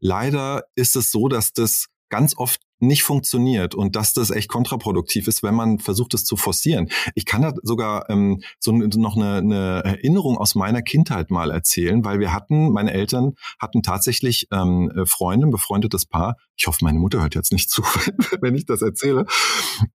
Leider 0.00 0.64
ist 0.74 0.96
es 0.96 1.10
so, 1.10 1.28
dass 1.28 1.52
das 1.52 1.86
ganz 2.10 2.36
oft 2.36 2.60
nicht 2.80 3.02
funktioniert 3.02 3.74
und 3.74 3.96
dass 3.96 4.12
das 4.12 4.30
echt 4.30 4.48
kontraproduktiv 4.48 5.28
ist, 5.28 5.42
wenn 5.42 5.54
man 5.54 5.78
versucht, 5.78 6.14
es 6.14 6.24
zu 6.24 6.36
forcieren. 6.36 6.88
Ich 7.14 7.24
kann 7.24 7.42
da 7.42 7.52
sogar 7.62 8.08
ähm, 8.10 8.42
so 8.58 8.72
noch 8.72 9.16
eine, 9.16 9.36
eine 9.36 9.82
Erinnerung 9.84 10.38
aus 10.38 10.54
meiner 10.54 10.82
Kindheit 10.82 11.30
mal 11.30 11.50
erzählen, 11.50 12.04
weil 12.04 12.20
wir 12.20 12.32
hatten, 12.32 12.72
meine 12.72 12.92
Eltern 12.92 13.34
hatten 13.58 13.82
tatsächlich 13.82 14.48
ähm, 14.52 14.92
Freunde, 15.06 15.46
ein 15.46 15.50
befreundetes 15.50 16.06
Paar. 16.06 16.36
Ich 16.58 16.66
hoffe, 16.66 16.84
meine 16.84 16.98
Mutter 16.98 17.20
hört 17.20 17.36
jetzt 17.36 17.52
nicht 17.52 17.70
zu, 17.70 17.82
wenn 18.40 18.56
ich 18.56 18.66
das 18.66 18.82
erzähle. 18.82 19.26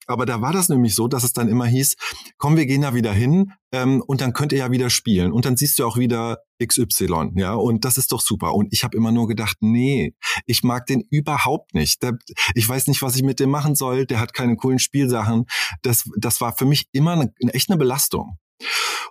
Aber 0.08 0.26
da 0.26 0.42
war 0.42 0.54
das 0.54 0.70
nämlich 0.70 0.96
so, 0.96 1.10
dass 1.10 1.26
es 1.26 1.34
dann 1.34 1.50
immer 1.50 1.66
hieß, 1.66 1.96
komm, 2.38 2.56
wir 2.56 2.66
gehen 2.66 2.82
da 2.82 2.94
wieder 2.94 3.12
hin 3.12 3.52
ähm, 3.74 4.02
und 4.02 4.22
dann 4.22 4.32
könnt 4.32 4.54
ihr 4.54 4.60
ja 4.60 4.72
wieder 4.72 4.90
spielen 4.90 5.34
und 5.34 5.44
dann 5.44 5.58
siehst 5.58 5.78
du 5.78 5.86
auch 5.86 5.98
wieder 5.98 6.38
XY, 6.66 7.32
ja, 7.36 7.54
und 7.56 7.84
das 7.84 7.98
ist 7.98 8.14
doch 8.14 8.22
super. 8.22 8.56
Und 8.56 8.72
ich 8.72 8.86
habe 8.86 8.96
immer 8.96 9.12
nur 9.12 9.28
gedacht, 9.28 9.58
nee, 9.60 10.16
ich 10.46 10.64
mag 10.64 10.86
den 10.86 11.04
überhaupt 11.10 11.74
nicht. 11.74 12.02
Der, 12.02 12.18
ich 12.56 12.68
weiß 12.68 12.88
nicht, 12.88 13.02
was 13.02 13.18
ich 13.18 13.24
mit 13.24 13.42
dem 13.42 13.50
machen 13.50 13.76
soll. 13.76 14.06
Der 14.06 14.22
hat 14.22 14.34
keine 14.34 14.56
coolen 14.56 14.80
Spielsachen. 14.80 15.46
Das, 15.82 16.10
das 16.18 16.40
war 16.40 16.56
für 16.56 16.66
mich 16.66 16.88
immer 16.94 17.14
eine, 17.14 17.34
echt 17.52 17.70
eine 17.70 17.78
Belastung. 17.78 18.38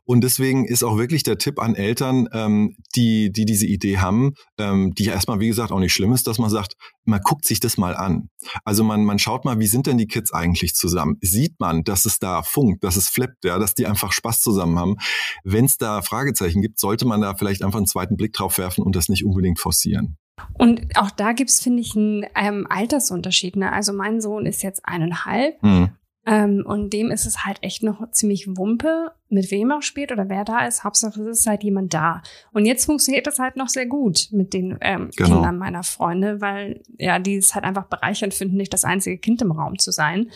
Und 0.04 0.22
deswegen 0.24 0.66
ist 0.66 0.82
auch 0.82 0.98
wirklich 0.98 1.22
der 1.22 1.38
Tipp 1.38 1.60
an 1.60 1.74
Eltern, 1.74 2.28
ähm, 2.32 2.76
die, 2.96 3.30
die 3.30 3.44
diese 3.44 3.66
Idee 3.66 3.98
haben, 3.98 4.32
ähm, 4.58 4.94
die 4.94 5.04
ja 5.04 5.12
erstmal, 5.12 5.40
wie 5.40 5.48
gesagt, 5.48 5.70
auch 5.70 5.78
nicht 5.78 5.92
schlimm 5.92 6.12
ist, 6.12 6.26
dass 6.26 6.38
man 6.38 6.50
sagt, 6.50 6.74
man 7.04 7.20
guckt 7.20 7.46
sich 7.46 7.60
das 7.60 7.76
mal 7.76 7.94
an. 7.94 8.28
Also 8.64 8.82
man, 8.82 9.04
man 9.04 9.18
schaut 9.18 9.44
mal, 9.44 9.60
wie 9.60 9.66
sind 9.66 9.86
denn 9.86 9.98
die 9.98 10.08
Kids 10.08 10.32
eigentlich 10.32 10.74
zusammen? 10.74 11.18
Sieht 11.20 11.60
man, 11.60 11.84
dass 11.84 12.04
es 12.04 12.18
da 12.18 12.42
funkt, 12.42 12.82
dass 12.82 12.96
es 12.96 13.08
flippt, 13.08 13.44
ja, 13.44 13.58
dass 13.58 13.74
die 13.74 13.86
einfach 13.86 14.12
Spaß 14.12 14.40
zusammen 14.40 14.78
haben? 14.78 14.96
Wenn 15.44 15.66
es 15.66 15.76
da 15.76 16.02
Fragezeichen 16.02 16.62
gibt, 16.62 16.80
sollte 16.80 17.06
man 17.06 17.20
da 17.20 17.34
vielleicht 17.34 17.62
einfach 17.62 17.78
einen 17.78 17.86
zweiten 17.86 18.16
Blick 18.16 18.32
drauf 18.32 18.58
werfen 18.58 18.82
und 18.82 18.96
das 18.96 19.08
nicht 19.08 19.24
unbedingt 19.24 19.60
forcieren. 19.60 20.16
Und 20.54 20.96
auch 20.96 21.10
da 21.10 21.32
gibt's 21.32 21.60
finde 21.60 21.80
ich, 21.80 21.94
einen 21.94 22.26
ähm, 22.34 22.66
Altersunterschied. 22.68 23.56
Ne? 23.56 23.72
Also 23.72 23.92
mein 23.92 24.20
Sohn 24.20 24.46
ist 24.46 24.62
jetzt 24.62 24.84
eineinhalb. 24.84 25.62
Mhm. 25.62 25.90
Ähm, 26.24 26.64
und 26.64 26.92
dem 26.92 27.10
ist 27.10 27.26
es 27.26 27.44
halt 27.44 27.58
echt 27.62 27.82
noch 27.82 28.10
ziemlich 28.12 28.46
Wumpe, 28.46 29.12
mit 29.28 29.50
wem 29.50 29.70
er 29.72 29.82
spielt 29.82 30.12
oder 30.12 30.28
wer 30.28 30.44
da 30.44 30.66
ist. 30.66 30.84
Hauptsache 30.84 31.20
es 31.22 31.40
ist 31.40 31.46
halt 31.46 31.64
jemand 31.64 31.92
da. 31.94 32.22
Und 32.52 32.64
jetzt 32.64 32.84
funktioniert 32.84 33.26
das 33.26 33.40
halt 33.40 33.56
noch 33.56 33.68
sehr 33.68 33.86
gut 33.86 34.28
mit 34.30 34.52
den 34.52 34.78
ähm, 34.80 35.10
genau. 35.16 35.30
Kindern 35.30 35.58
meiner 35.58 35.82
Freunde, 35.82 36.40
weil 36.40 36.82
ja, 36.96 37.18
die 37.18 37.36
es 37.36 37.54
halt 37.54 37.64
einfach 37.64 37.86
bereichernd 37.86 38.34
finden, 38.34 38.56
nicht 38.56 38.72
das 38.72 38.84
einzige 38.84 39.18
Kind 39.18 39.42
im 39.42 39.52
Raum 39.52 39.78
zu 39.78 39.90
sein. 39.90 40.30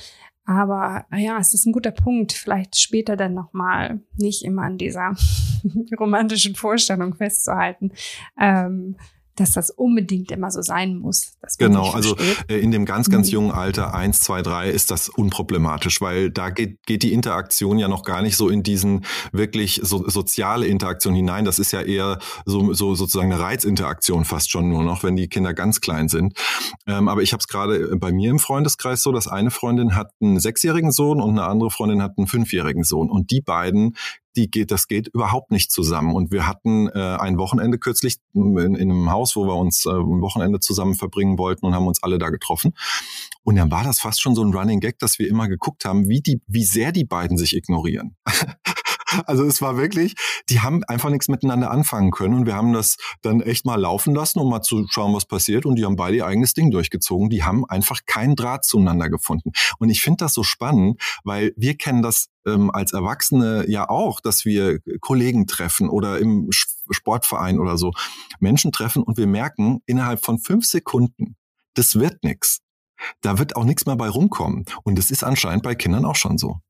Aber 0.45 1.07
ja, 1.16 1.38
es 1.38 1.55
ist 1.55 1.66
ein 1.66 1.73
guter 1.73 1.90
Punkt. 1.90 2.33
Vielleicht 2.33 2.78
später 2.78 3.16
dann 3.16 3.35
nochmal 3.35 4.00
nicht 4.16 4.45
immer 4.45 4.62
an 4.62 4.78
dieser 4.78 5.14
romantischen 5.99 6.55
Vorstellung 6.55 7.14
festzuhalten. 7.14 7.93
Ähm, 8.40 8.97
dass 9.37 9.52
das 9.52 9.71
unbedingt 9.71 10.33
immer 10.33 10.50
so 10.50 10.62
sein 10.62 10.97
muss. 10.97 11.35
genau, 11.59 11.90
also 11.90 12.16
äh, 12.49 12.59
in 12.59 12.71
dem 12.71 12.85
ganz, 12.85 13.11
ganz 13.11 13.31
jungen 13.31 13.50
Alter, 13.50 13.95
eins, 13.95 14.21
zwei, 14.21 14.43
drei, 14.43 14.71
ist 14.71 14.90
das 14.90 15.09
unproblematisch, 15.09 16.00
weil 16.00 16.31
da 16.31 16.50
geht, 16.50 16.85
geht 16.87 17.02
die 17.02 17.12
Interaktion 17.12 17.78
ja 17.78 17.88
noch 17.88 18.02
gar 18.02 18.23
nicht 18.23 18.37
so 18.37 18.49
in 18.49 18.62
diesen 18.62 19.05
wirklich 19.33 19.81
so, 19.83 20.09
soziale 20.09 20.66
Interaktion 20.66 21.14
hinein. 21.14 21.45
Das 21.45 21.59
ist 21.59 21.73
ja 21.73 21.83
eher 21.83 22.19
so, 22.45 22.73
so 22.73 22.95
sozusagen 22.95 23.33
eine 23.33 23.40
Reizinteraktion 23.40 24.25
fast 24.25 24.50
schon 24.50 24.69
nur 24.69 24.83
noch, 24.83 25.02
wenn 25.02 25.16
die 25.16 25.28
Kinder 25.28 25.55
ganz 25.55 25.81
klein 25.81 26.09
sind. 26.09 26.35
Ähm, 26.87 27.09
aber 27.09 27.23
ich 27.23 27.33
habe 27.33 27.40
es 27.40 27.49
gerade 27.49 27.97
bei 27.97 28.12
mir 28.12 28.31
im 28.31 28.38
Freundeskreis 28.38 29.02
so, 29.02 29.12
dass 29.12 29.28
eine 29.28 29.50
Freundin 29.50 29.95
hat 29.95 30.11
einen 30.21 30.40
sechsjährigen 30.40 30.93
Sohn 30.93 31.21
und 31.21 31.31
eine 31.31 31.45
andere 31.45 31.71
Freundin 31.71 32.02
hat 32.02 32.14
einen 32.16 32.26
fünfjährigen 32.26 32.85
Sohn. 32.85 33.11
Und 33.11 33.31
die 33.31 33.40
beiden 33.40 33.97
die 34.37 34.50
geht, 34.50 34.71
das 34.71 34.87
geht 34.87 35.09
überhaupt 35.09 35.50
nicht 35.50 35.71
zusammen. 35.71 36.14
Und 36.14 36.31
wir 36.31 36.47
hatten 36.47 36.88
äh, 36.88 37.16
ein 37.19 37.38
Wochenende 37.38 37.78
kürzlich 37.78 38.19
in, 38.35 38.57
in 38.57 38.90
einem 38.90 39.11
Haus, 39.11 39.35
wo 39.37 39.47
wir 39.47 39.57
uns 39.57 39.87
äh, 39.87 39.90
ein 39.90 40.21
Wochenende 40.21 40.61
zusammen 40.61 40.95
verbringen 40.95 41.38
wollten 41.38 41.66
und 41.66 41.75
haben 41.75 41.87
uns 41.87 42.02
alle 42.02 42.19
da 42.19 42.31
getroffen. 42.31 42.75
Und 43.43 43.57
dann 43.57 43.71
war 43.71 43.85
das 43.85 44.00
fast 44.00 44.21
schon 44.21 44.35
so 44.35 44.45
ein 44.45 44.55
Running 44.55 44.81
Gag, 44.81 44.99
dass 44.99 45.19
wir 45.19 45.28
immer 45.28 45.49
geguckt 45.49 45.85
haben, 45.85 46.09
wie 46.09 46.21
die, 46.21 46.40
wie 46.47 46.64
sehr 46.64 46.93
die 46.93 47.05
beiden 47.05 47.38
sich 47.38 47.57
ignorieren. 47.57 48.16
Also 49.27 49.45
es 49.45 49.63
war 49.63 49.77
wirklich, 49.77 50.15
die 50.49 50.61
haben 50.61 50.83
einfach 50.85 51.11
nichts 51.11 51.29
miteinander 51.29 51.71
anfangen 51.71 52.11
können 52.11 52.35
und 52.35 52.47
wir 52.47 52.55
haben 52.55 52.73
das 52.73 52.97
dann 53.23 53.41
echt 53.41 53.65
mal 53.65 53.81
laufen 53.81 54.15
lassen, 54.15 54.41
um 54.41 54.51
mal 54.51 54.63
zu 54.63 54.87
schauen, 54.89 55.15
was 55.15 55.27
passiert 55.27 55.67
und 55.67 55.77
die 55.77 55.85
haben 55.85 55.97
beide 55.97 56.17
ihr 56.17 56.27
eigenes 56.27 56.55
Ding 56.55 56.71
durchgezogen. 56.71 57.31
Die 57.31 57.45
haben 57.45 57.65
einfach 57.67 58.01
keinen 58.07 58.37
Draht 58.37 58.65
zueinander 58.65 59.09
gefunden. 59.09 59.53
Und 59.79 59.91
ich 59.91 60.03
finde 60.03 60.25
das 60.25 60.35
so 60.35 60.43
spannend, 60.43 61.01
weil 61.25 61.53
wir 61.57 61.77
kennen 61.77 62.03
das 62.03 62.29
ähm, 62.47 62.71
als 62.71 62.93
Erwachsene 62.93 63.65
ja 63.69 63.89
auch, 63.89 64.21
dass 64.21 64.45
wir 64.45 64.81
Kollegen 65.01 65.47
treffen 65.47 65.89
oder 65.89 66.19
im 66.19 66.49
Sportverein 66.51 67.59
oder 67.59 67.79
so 67.79 67.93
Menschen 68.41 68.73
treffen 68.73 69.03
und 69.03 69.17
wir 69.17 69.27
merken 69.27 69.81
innerhalb 69.87 70.25
von 70.25 70.39
fünf 70.39 70.65
Sekunden, 70.67 71.37
das 71.75 71.99
wird 71.99 72.23
nichts. 72.25 72.61
Da 73.21 73.39
wird 73.39 73.57
auch 73.57 73.65
nichts 73.65 73.85
mehr 73.87 73.97
bei 73.97 74.09
rumkommen. 74.09 74.65
Und 74.83 74.99
es 74.99 75.11
ist 75.11 75.23
anscheinend 75.23 75.63
bei 75.63 75.75
Kindern 75.75 76.07
auch 76.07 76.17
schon 76.17 76.39
so. 76.39 76.61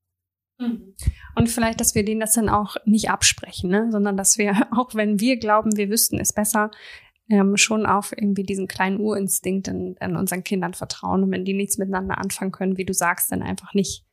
Mhm. 0.59 0.95
Und 1.35 1.49
vielleicht, 1.49 1.81
dass 1.81 1.95
wir 1.95 2.05
denen 2.05 2.21
das 2.21 2.33
dann 2.33 2.49
auch 2.49 2.77
nicht 2.85 3.11
absprechen, 3.11 3.71
ne? 3.71 3.89
sondern 3.91 4.17
dass 4.17 4.39
wir, 4.39 4.69
auch 4.77 4.95
wenn 4.95 5.21
wir 5.21 5.39
glauben, 5.39 5.77
wir 5.77 5.91
wüssten 5.91 6.19
es 6.19 6.33
besser, 6.33 6.71
ähm, 7.29 7.57
schon 7.57 7.87
auf 7.87 8.13
irgendwie 8.13 8.45
diesen 8.45 8.69
kleinen 8.69 9.01
Urinstinkt 9.01 9.69
in, 9.69 9.97
in 10.01 10.17
unseren 10.17 10.45
Kindern 10.45 10.75
vertrauen. 10.75 11.25
Und 11.25 11.33
wenn 11.33 11.45
die 11.45 11.55
nichts 11.55 11.79
miteinander 11.79 12.19
anfangen 12.19 12.53
können, 12.53 12.77
wie 12.77 12.85
du 12.85 12.95
sagst, 12.95 13.33
dann 13.33 13.43
einfach 13.43 13.75
nicht 13.75 14.05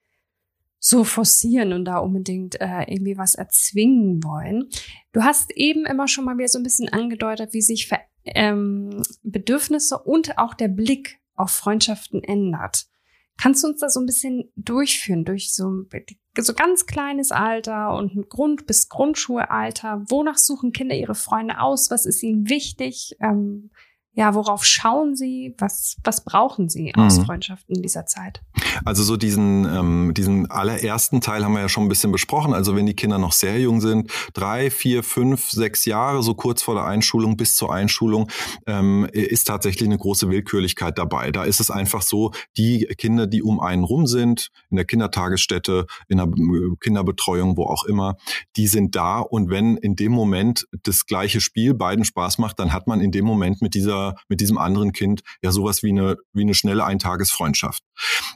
so 0.80 1.06
forcieren 1.06 1.72
und 1.72 1.86
da 1.86 2.00
unbedingt 2.00 2.60
äh, 2.60 2.84
irgendwie 2.88 3.18
was 3.18 3.36
erzwingen 3.36 4.22
wollen. 4.22 4.68
Du 5.14 5.24
hast 5.24 5.56
eben 5.56 5.86
immer 5.86 6.10
schon 6.10 6.26
mal 6.26 6.38
wieder 6.38 6.50
so 6.50 6.60
ein 6.60 6.64
bisschen 6.64 6.90
angedeutet, 6.90 7.54
wie 7.54 7.62
sich 7.62 7.88
Ver 7.88 8.00
ähm, 8.26 9.02
Bedürfnisse 9.22 9.98
und 9.98 10.38
auch 10.38 10.54
der 10.54 10.68
Blick 10.68 11.20
auf 11.36 11.52
Freundschaften 11.52 12.22
ändert. 12.24 12.88
Kannst 13.38 13.64
du 13.64 13.68
uns 13.68 13.80
da 13.80 13.90
so 13.90 14.00
ein 14.00 14.06
bisschen 14.06 14.52
durchführen 14.56 15.26
durch 15.26 15.54
so, 15.54 15.86
so 16.42 16.54
ganz 16.54 16.86
kleines 16.86 17.32
Alter 17.32 17.96
und 17.96 18.16
ein 18.16 18.30
Grund- 18.30 18.66
bis 18.66 18.90
Grundschulalter? 18.90 20.04
Wonach 20.10 20.38
suchen 20.38 20.72
Kinder 20.72 20.96
ihre 20.96 21.16
Freunde 21.16 21.60
aus? 21.60 21.92
Was 21.92 22.06
ist 22.06 22.24
ihnen 22.24 22.50
wichtig? 22.50 23.16
Ähm, 23.20 23.70
ja, 24.16 24.36
worauf 24.36 24.64
schauen 24.64 25.16
Sie? 25.16 25.56
Was, 25.58 25.98
was 26.04 26.24
brauchen 26.24 26.70
Sie 26.70 26.94
aus 26.94 27.18
mhm. 27.18 27.26
Freundschaften 27.26 27.76
in 27.76 27.82
dieser 27.82 28.06
Zeit? 28.06 28.44
Also 28.86 29.02
so 29.02 29.18
diesen, 29.18 29.66
ähm, 29.66 30.14
diesen 30.14 30.52
allerersten 30.52 31.20
Teil 31.20 31.44
haben 31.44 31.54
wir 31.54 31.62
ja 31.62 31.70
schon 31.70 31.84
ein 31.84 31.90
bisschen 31.90 32.12
besprochen. 32.12 32.54
Also 32.54 32.76
wenn 32.76 32.86
die 32.86 32.96
Kinder 32.96 33.18
noch 33.18 33.32
sehr 33.32 33.60
jung 33.60 33.82
sind, 33.82 34.12
drei, 34.34 34.70
vier, 34.70 35.02
fünf, 35.02 35.50
sechs 35.50 35.86
Jahre, 35.86 36.22
so 36.22 36.36
kurz 36.36 36.62
vor 36.62 36.76
der 36.76 36.86
Einschulung 36.86 37.38
bis 37.38 37.56
zur 37.56 37.74
Einschulung, 37.74 38.30
ähm, 38.68 39.08
ist 39.12 39.48
tatsächlich 39.48 39.90
eine 39.90 39.98
große 39.98 40.30
Willkürlichkeit 40.30 41.00
dabei. 41.00 41.32
Da 41.32 41.44
ist 41.44 41.60
es 41.60 41.72
einfach 41.72 42.04
so, 42.04 42.32
die 42.56 42.86
Kinder, 42.98 43.26
die 43.26 43.42
um 43.42 43.60
einen 43.60 43.84
rum 43.84 44.06
sind, 44.06 44.50
in 44.70 44.76
der 44.76 44.86
Kindertagesstätte, 44.86 45.88
in 46.08 46.18
der 46.18 46.30
Kinderbetreuung, 46.80 47.58
wo 47.58 47.66
auch 47.66 47.86
immer, 47.86 48.18
die 48.58 48.68
sind 48.68 48.96
da. 48.96 49.20
Und 49.20 49.50
wenn 49.50 49.78
in 49.78 49.96
dem 49.96 50.12
Moment 50.12 50.68
das 50.84 51.08
gleiche 51.08 51.42
Spiel 51.42 51.74
beiden 51.74 52.06
Spaß 52.06 52.38
macht, 52.38 52.60
dann 52.60 52.74
hat 52.74 52.86
man 52.86 53.02
in 53.02 53.12
dem 53.12 53.26
Moment 53.26 53.62
mit 53.62 53.74
dieser 53.74 54.03
mit 54.28 54.42
diesem 54.42 54.58
anderen 54.58 54.92
Kind 54.92 55.22
ja 55.42 55.52
sowas 55.52 55.84
wie 55.84 55.90
eine, 55.90 56.18
wie 56.34 56.42
eine 56.42 56.54
schnelle 56.54 56.86
Eintagesfreundschaft. 56.86 57.84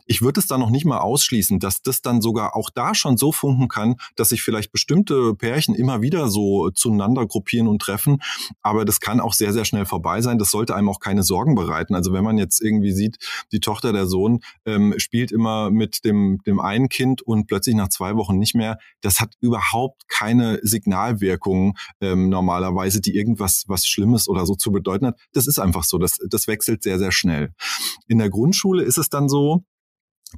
Ich 0.05 0.21
würde 0.21 0.39
es 0.39 0.47
da 0.47 0.57
noch 0.57 0.69
nicht 0.69 0.85
mal 0.85 0.99
ausschließen, 0.99 1.59
dass 1.59 1.81
das 1.81 2.01
dann 2.01 2.21
sogar 2.21 2.55
auch 2.55 2.69
da 2.69 2.95
schon 2.95 3.17
so 3.17 3.31
funken 3.31 3.67
kann, 3.67 3.95
dass 4.15 4.29
sich 4.29 4.41
vielleicht 4.41 4.71
bestimmte 4.71 5.35
Pärchen 5.35 5.75
immer 5.75 6.01
wieder 6.01 6.29
so 6.29 6.69
zueinander 6.71 7.25
gruppieren 7.25 7.67
und 7.67 7.81
treffen. 7.81 8.17
Aber 8.61 8.85
das 8.85 8.99
kann 8.99 9.19
auch 9.19 9.33
sehr, 9.33 9.53
sehr 9.53 9.65
schnell 9.65 9.85
vorbei 9.85 10.21
sein. 10.21 10.37
Das 10.37 10.51
sollte 10.51 10.75
einem 10.75 10.89
auch 10.89 10.99
keine 10.99 11.23
Sorgen 11.23 11.55
bereiten. 11.55 11.95
Also 11.95 12.13
wenn 12.13 12.23
man 12.23 12.37
jetzt 12.37 12.61
irgendwie 12.61 12.91
sieht, 12.91 13.17
die 13.51 13.59
Tochter, 13.59 13.93
der 13.93 14.07
Sohn 14.07 14.39
ähm, 14.65 14.93
spielt 14.97 15.31
immer 15.31 15.69
mit 15.71 16.05
dem, 16.05 16.39
dem 16.45 16.59
einen 16.59 16.89
Kind 16.89 17.21
und 17.21 17.47
plötzlich 17.47 17.75
nach 17.75 17.89
zwei 17.89 18.15
Wochen 18.15 18.37
nicht 18.37 18.55
mehr, 18.55 18.77
das 19.01 19.19
hat 19.19 19.33
überhaupt 19.41 20.07
keine 20.07 20.59
Signalwirkung 20.63 21.77
ähm, 22.01 22.29
normalerweise, 22.29 23.01
die 23.01 23.15
irgendwas 23.15 23.65
was 23.67 23.85
Schlimmes 23.85 24.27
oder 24.27 24.45
so 24.45 24.55
zu 24.55 24.71
bedeuten 24.71 25.07
hat. 25.07 25.19
Das 25.33 25.47
ist 25.47 25.59
einfach 25.59 25.83
so. 25.83 25.97
Das, 25.97 26.17
das 26.29 26.47
wechselt 26.47 26.83
sehr, 26.83 26.99
sehr 26.99 27.11
schnell. 27.11 27.53
In 28.07 28.17
der 28.17 28.29
Grundschule 28.29 28.83
ist 28.83 28.97
es 28.97 29.09
dann 29.09 29.29
so, 29.29 29.56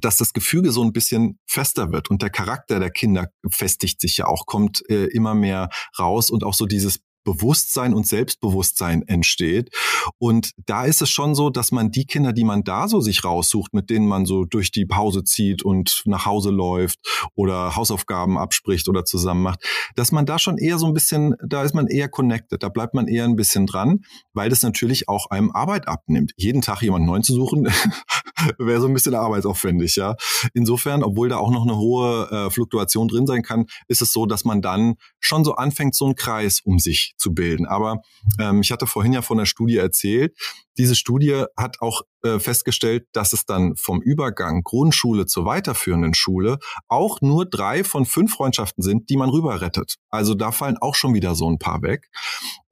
dass 0.00 0.16
das 0.16 0.32
Gefüge 0.32 0.70
so 0.72 0.82
ein 0.82 0.92
bisschen 0.92 1.38
fester 1.46 1.92
wird 1.92 2.10
und 2.10 2.22
der 2.22 2.30
Charakter 2.30 2.78
der 2.78 2.90
Kinder 2.90 3.28
festigt 3.50 4.00
sich 4.00 4.16
ja 4.16 4.26
auch, 4.26 4.46
kommt 4.46 4.88
äh, 4.88 5.06
immer 5.06 5.34
mehr 5.34 5.68
raus 5.98 6.30
und 6.30 6.44
auch 6.44 6.54
so 6.54 6.66
dieses 6.66 7.00
Bewusstsein 7.24 7.94
und 7.94 8.06
Selbstbewusstsein 8.06 9.02
entsteht. 9.06 9.70
Und 10.18 10.52
da 10.66 10.84
ist 10.84 11.02
es 11.02 11.10
schon 11.10 11.34
so, 11.34 11.50
dass 11.50 11.72
man 11.72 11.90
die 11.90 12.06
Kinder, 12.06 12.32
die 12.32 12.44
man 12.44 12.64
da 12.64 12.88
so 12.88 13.00
sich 13.00 13.24
raussucht, 13.24 13.74
mit 13.74 13.90
denen 13.90 14.06
man 14.06 14.26
so 14.26 14.44
durch 14.44 14.70
die 14.70 14.86
Pause 14.86 15.24
zieht 15.24 15.62
und 15.62 16.02
nach 16.06 16.26
Hause 16.26 16.50
läuft 16.50 16.98
oder 17.34 17.76
Hausaufgaben 17.76 18.38
abspricht 18.38 18.88
oder 18.88 19.04
zusammen 19.04 19.42
macht, 19.42 19.60
dass 19.96 20.12
man 20.12 20.26
da 20.26 20.38
schon 20.38 20.58
eher 20.58 20.78
so 20.78 20.86
ein 20.86 20.94
bisschen, 20.94 21.34
da 21.46 21.62
ist 21.62 21.74
man 21.74 21.86
eher 21.86 22.08
connected, 22.08 22.62
da 22.62 22.68
bleibt 22.68 22.94
man 22.94 23.06
eher 23.06 23.24
ein 23.24 23.36
bisschen 23.36 23.66
dran, 23.66 24.00
weil 24.32 24.50
das 24.50 24.62
natürlich 24.62 25.08
auch 25.08 25.30
einem 25.30 25.50
Arbeit 25.50 25.88
abnimmt. 25.88 26.32
Jeden 26.36 26.62
Tag 26.62 26.82
jemanden 26.82 27.06
neuen 27.06 27.22
zu 27.22 27.34
suchen, 27.34 27.68
wäre 28.58 28.80
so 28.80 28.86
ein 28.86 28.94
bisschen 28.94 29.14
arbeitsaufwendig, 29.14 29.96
ja. 29.96 30.16
Insofern, 30.54 31.02
obwohl 31.02 31.28
da 31.28 31.36
auch 31.36 31.50
noch 31.50 31.62
eine 31.62 31.76
hohe 31.76 32.28
äh, 32.30 32.50
Fluktuation 32.50 33.08
drin 33.08 33.26
sein 33.26 33.42
kann, 33.42 33.66
ist 33.88 34.02
es 34.02 34.12
so, 34.12 34.26
dass 34.26 34.44
man 34.44 34.62
dann 34.62 34.94
schon 35.18 35.44
so 35.44 35.54
anfängt, 35.54 35.94
so 35.94 36.06
einen 36.06 36.14
Kreis 36.14 36.60
um 36.64 36.78
sich 36.78 37.09
zu 37.16 37.34
bilden. 37.34 37.66
Aber 37.66 38.00
ähm, 38.38 38.60
ich 38.60 38.72
hatte 38.72 38.86
vorhin 38.86 39.12
ja 39.12 39.22
von 39.22 39.38
der 39.38 39.46
Studie 39.46 39.76
erzählt. 39.76 40.36
Diese 40.78 40.96
Studie 40.96 41.44
hat 41.56 41.80
auch 41.80 42.02
äh, 42.22 42.38
festgestellt, 42.38 43.06
dass 43.12 43.32
es 43.32 43.44
dann 43.44 43.74
vom 43.76 44.00
Übergang 44.00 44.62
Grundschule 44.62 45.26
zur 45.26 45.44
weiterführenden 45.44 46.14
Schule 46.14 46.58
auch 46.88 47.20
nur 47.20 47.46
drei 47.46 47.84
von 47.84 48.06
fünf 48.06 48.34
Freundschaften 48.34 48.82
sind, 48.82 49.10
die 49.10 49.16
man 49.16 49.30
rüber 49.30 49.60
rettet. 49.60 49.96
Also 50.10 50.34
da 50.34 50.52
fallen 50.52 50.76
auch 50.78 50.94
schon 50.94 51.14
wieder 51.14 51.34
so 51.34 51.50
ein 51.50 51.58
paar 51.58 51.82
weg. 51.82 52.08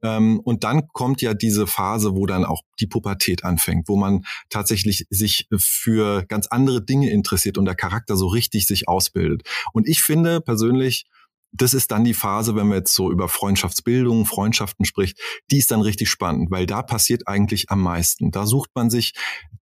Ähm, 0.01 0.39
und 0.43 0.63
dann 0.63 0.87
kommt 0.93 1.21
ja 1.21 1.33
diese 1.33 1.67
Phase, 1.67 2.15
wo 2.15 2.25
dann 2.25 2.45
auch 2.45 2.61
die 2.79 2.87
Pubertät 2.87 3.43
anfängt, 3.43 3.89
wo 3.89 3.95
man 3.95 4.23
tatsächlich 4.49 5.05
sich 5.09 5.47
für 5.57 6.25
ganz 6.27 6.47
andere 6.47 6.83
Dinge 6.83 7.09
interessiert 7.09 7.57
und 7.57 7.65
der 7.65 7.75
Charakter 7.75 8.15
so 8.15 8.27
richtig 8.27 8.65
sich 8.67 8.87
ausbildet. 8.87 9.47
Und 9.73 9.87
ich 9.87 10.01
finde 10.01 10.41
persönlich, 10.41 11.05
das 11.51 11.73
ist 11.73 11.91
dann 11.91 12.03
die 12.03 12.13
Phase, 12.13 12.55
wenn 12.55 12.67
man 12.67 12.77
jetzt 12.77 12.93
so 12.93 13.11
über 13.11 13.27
Freundschaftsbildung, 13.27 14.25
Freundschaften 14.25 14.85
spricht, 14.85 15.19
die 15.51 15.57
ist 15.57 15.71
dann 15.71 15.81
richtig 15.81 16.09
spannend, 16.09 16.51
weil 16.51 16.65
da 16.65 16.81
passiert 16.83 17.27
eigentlich 17.27 17.69
am 17.69 17.81
meisten. 17.81 18.31
Da 18.31 18.45
sucht 18.45 18.71
man 18.75 18.89
sich 18.89 19.13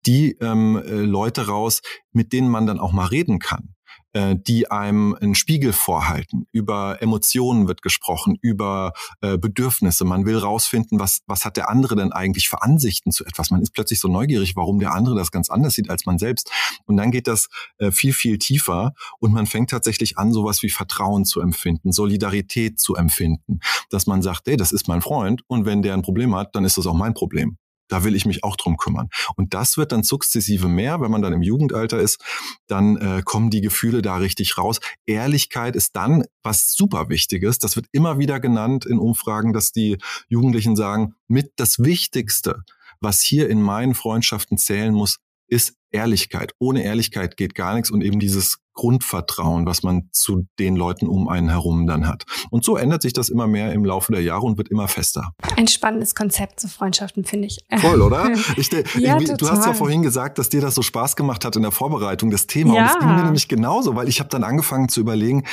die 0.05 0.37
ähm, 0.41 0.81
äh, 0.85 0.89
Leute 0.89 1.47
raus, 1.47 1.81
mit 2.11 2.33
denen 2.33 2.49
man 2.49 2.65
dann 2.65 2.79
auch 2.79 2.91
mal 2.91 3.07
reden 3.07 3.39
kann. 3.39 3.75
Äh, 4.13 4.37
die 4.39 4.71
einem 4.71 5.15
einen 5.19 5.35
Spiegel 5.35 5.73
vorhalten. 5.73 6.47
Über 6.53 7.01
Emotionen 7.01 7.67
wird 7.67 7.81
gesprochen, 7.81 8.37
über 8.41 8.93
äh, 9.19 9.37
Bedürfnisse. 9.37 10.05
Man 10.05 10.25
will 10.25 10.37
rausfinden, 10.37 10.97
was, 10.97 11.19
was 11.27 11.43
hat 11.43 11.57
der 11.57 11.69
andere 11.69 11.97
denn 11.97 12.13
eigentlich 12.13 12.47
für 12.47 12.61
Ansichten 12.61 13.11
zu 13.11 13.25
etwas. 13.25 13.51
Man 13.51 13.61
ist 13.61 13.73
plötzlich 13.73 13.99
so 13.99 14.07
neugierig, 14.07 14.55
warum 14.55 14.79
der 14.79 14.93
andere 14.93 15.15
das 15.15 15.29
ganz 15.29 15.49
anders 15.49 15.73
sieht 15.73 15.89
als 15.89 16.05
man 16.05 16.17
selbst. 16.19 16.49
Und 16.85 16.95
dann 16.95 17.11
geht 17.11 17.27
das 17.27 17.49
äh, 17.79 17.91
viel, 17.91 18.13
viel 18.13 18.37
tiefer 18.39 18.93
und 19.19 19.33
man 19.33 19.45
fängt 19.45 19.71
tatsächlich 19.71 20.17
an, 20.17 20.31
sowas 20.31 20.63
wie 20.63 20.69
Vertrauen 20.69 21.25
zu 21.25 21.41
empfinden, 21.41 21.91
Solidarität 21.91 22.79
zu 22.79 22.95
empfinden, 22.95 23.59
dass 23.89 24.07
man 24.07 24.21
sagt, 24.21 24.47
hey, 24.47 24.55
das 24.55 24.71
ist 24.71 24.87
mein 24.87 25.01
Freund 25.01 25.41
und 25.47 25.65
wenn 25.65 25.81
der 25.81 25.93
ein 25.93 26.01
Problem 26.01 26.33
hat, 26.33 26.55
dann 26.55 26.63
ist 26.63 26.77
das 26.77 26.87
auch 26.87 26.95
mein 26.95 27.13
Problem. 27.13 27.57
Da 27.87 28.03
will 28.03 28.15
ich 28.15 28.25
mich 28.25 28.43
auch 28.43 28.55
drum 28.55 28.77
kümmern. 28.77 29.09
Und 29.35 29.53
das 29.53 29.77
wird 29.77 29.91
dann 29.91 30.03
sukzessive 30.03 30.67
mehr, 30.67 31.01
wenn 31.01 31.11
man 31.11 31.21
dann 31.21 31.33
im 31.33 31.41
Jugendalter 31.41 31.99
ist, 31.99 32.21
dann 32.67 32.97
äh, 32.97 33.21
kommen 33.23 33.49
die 33.49 33.61
Gefühle 33.61 34.01
da 34.01 34.17
richtig 34.17 34.57
raus. 34.57 34.79
Ehrlichkeit 35.05 35.75
ist 35.75 35.95
dann 35.95 36.23
was 36.43 36.73
super 36.73 37.09
Wichtiges. 37.09 37.59
Das 37.59 37.75
wird 37.75 37.87
immer 37.91 38.19
wieder 38.19 38.39
genannt 38.39 38.85
in 38.85 38.99
Umfragen, 38.99 39.53
dass 39.53 39.71
die 39.71 39.97
Jugendlichen 40.27 40.75
sagen, 40.75 41.15
mit 41.27 41.51
das 41.55 41.79
Wichtigste, 41.79 42.63
was 42.99 43.21
hier 43.21 43.49
in 43.49 43.61
meinen 43.61 43.95
Freundschaften 43.95 44.57
zählen 44.57 44.93
muss, 44.93 45.17
ist 45.47 45.75
Ehrlichkeit. 45.91 46.53
Ohne 46.59 46.83
Ehrlichkeit 46.83 47.37
geht 47.37 47.55
gar 47.55 47.75
nichts 47.75 47.89
und 47.89 48.01
eben 48.01 48.19
dieses 48.19 48.59
Grundvertrauen, 48.77 49.65
was 49.65 49.83
man 49.83 50.07
zu 50.11 50.47
den 50.59 50.75
Leuten 50.75 51.07
um 51.07 51.27
einen 51.27 51.49
herum 51.49 51.87
dann 51.87 52.07
hat. 52.07 52.23
Und 52.49 52.63
so 52.63 52.77
ändert 52.77 53.01
sich 53.01 53.11
das 53.11 53.27
immer 53.27 53.47
mehr 53.47 53.73
im 53.73 53.83
Laufe 53.83 54.11
der 54.13 54.21
Jahre 54.21 54.43
und 54.43 54.57
wird 54.57 54.69
immer 54.69 54.87
fester. 54.87 55.31
Ein 55.57 55.67
spannendes 55.67 56.15
Konzept 56.15 56.59
zu 56.59 56.69
Freundschaften, 56.69 57.25
finde 57.25 57.47
ich. 57.47 57.57
Voll, 57.79 58.01
oder? 58.01 58.31
Ich, 58.55 58.69
ja, 58.95 59.17
du 59.17 59.49
hast 59.49 59.65
ja 59.65 59.73
vorhin 59.73 60.03
gesagt, 60.03 60.37
dass 60.37 60.49
dir 60.49 60.61
das 60.61 60.75
so 60.75 60.81
Spaß 60.81 61.15
gemacht 61.15 61.43
hat 61.43 61.55
in 61.55 61.63
der 61.63 61.71
Vorbereitung 61.71 62.29
des 62.29 62.47
Themas. 62.47 62.75
Ja. 62.75 62.81
Und 62.81 62.87
das 62.87 62.99
ging 62.99 63.15
mir 63.15 63.23
nämlich 63.23 63.47
genauso, 63.47 63.95
weil 63.95 64.07
ich 64.07 64.19
habe 64.19 64.29
dann 64.29 64.43
angefangen 64.43 64.89
zu 64.89 65.01
überlegen, 65.01 65.43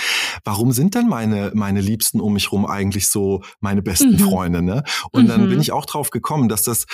warum 0.44 0.72
sind 0.72 0.94
denn 0.94 1.08
meine, 1.08 1.50
meine 1.54 1.80
Liebsten 1.80 2.20
um 2.20 2.34
mich 2.34 2.52
rum 2.52 2.66
eigentlich 2.66 3.08
so 3.08 3.42
meine 3.60 3.82
besten 3.82 4.12
mhm. 4.12 4.18
Freunde? 4.18 4.62
Ne? 4.62 4.84
Und 5.10 5.24
mhm. 5.24 5.28
dann 5.28 5.48
bin 5.48 5.60
ich 5.60 5.72
auch 5.72 5.86
drauf 5.86 6.10
gekommen, 6.10 6.48
dass 6.48 6.62
das 6.62 6.86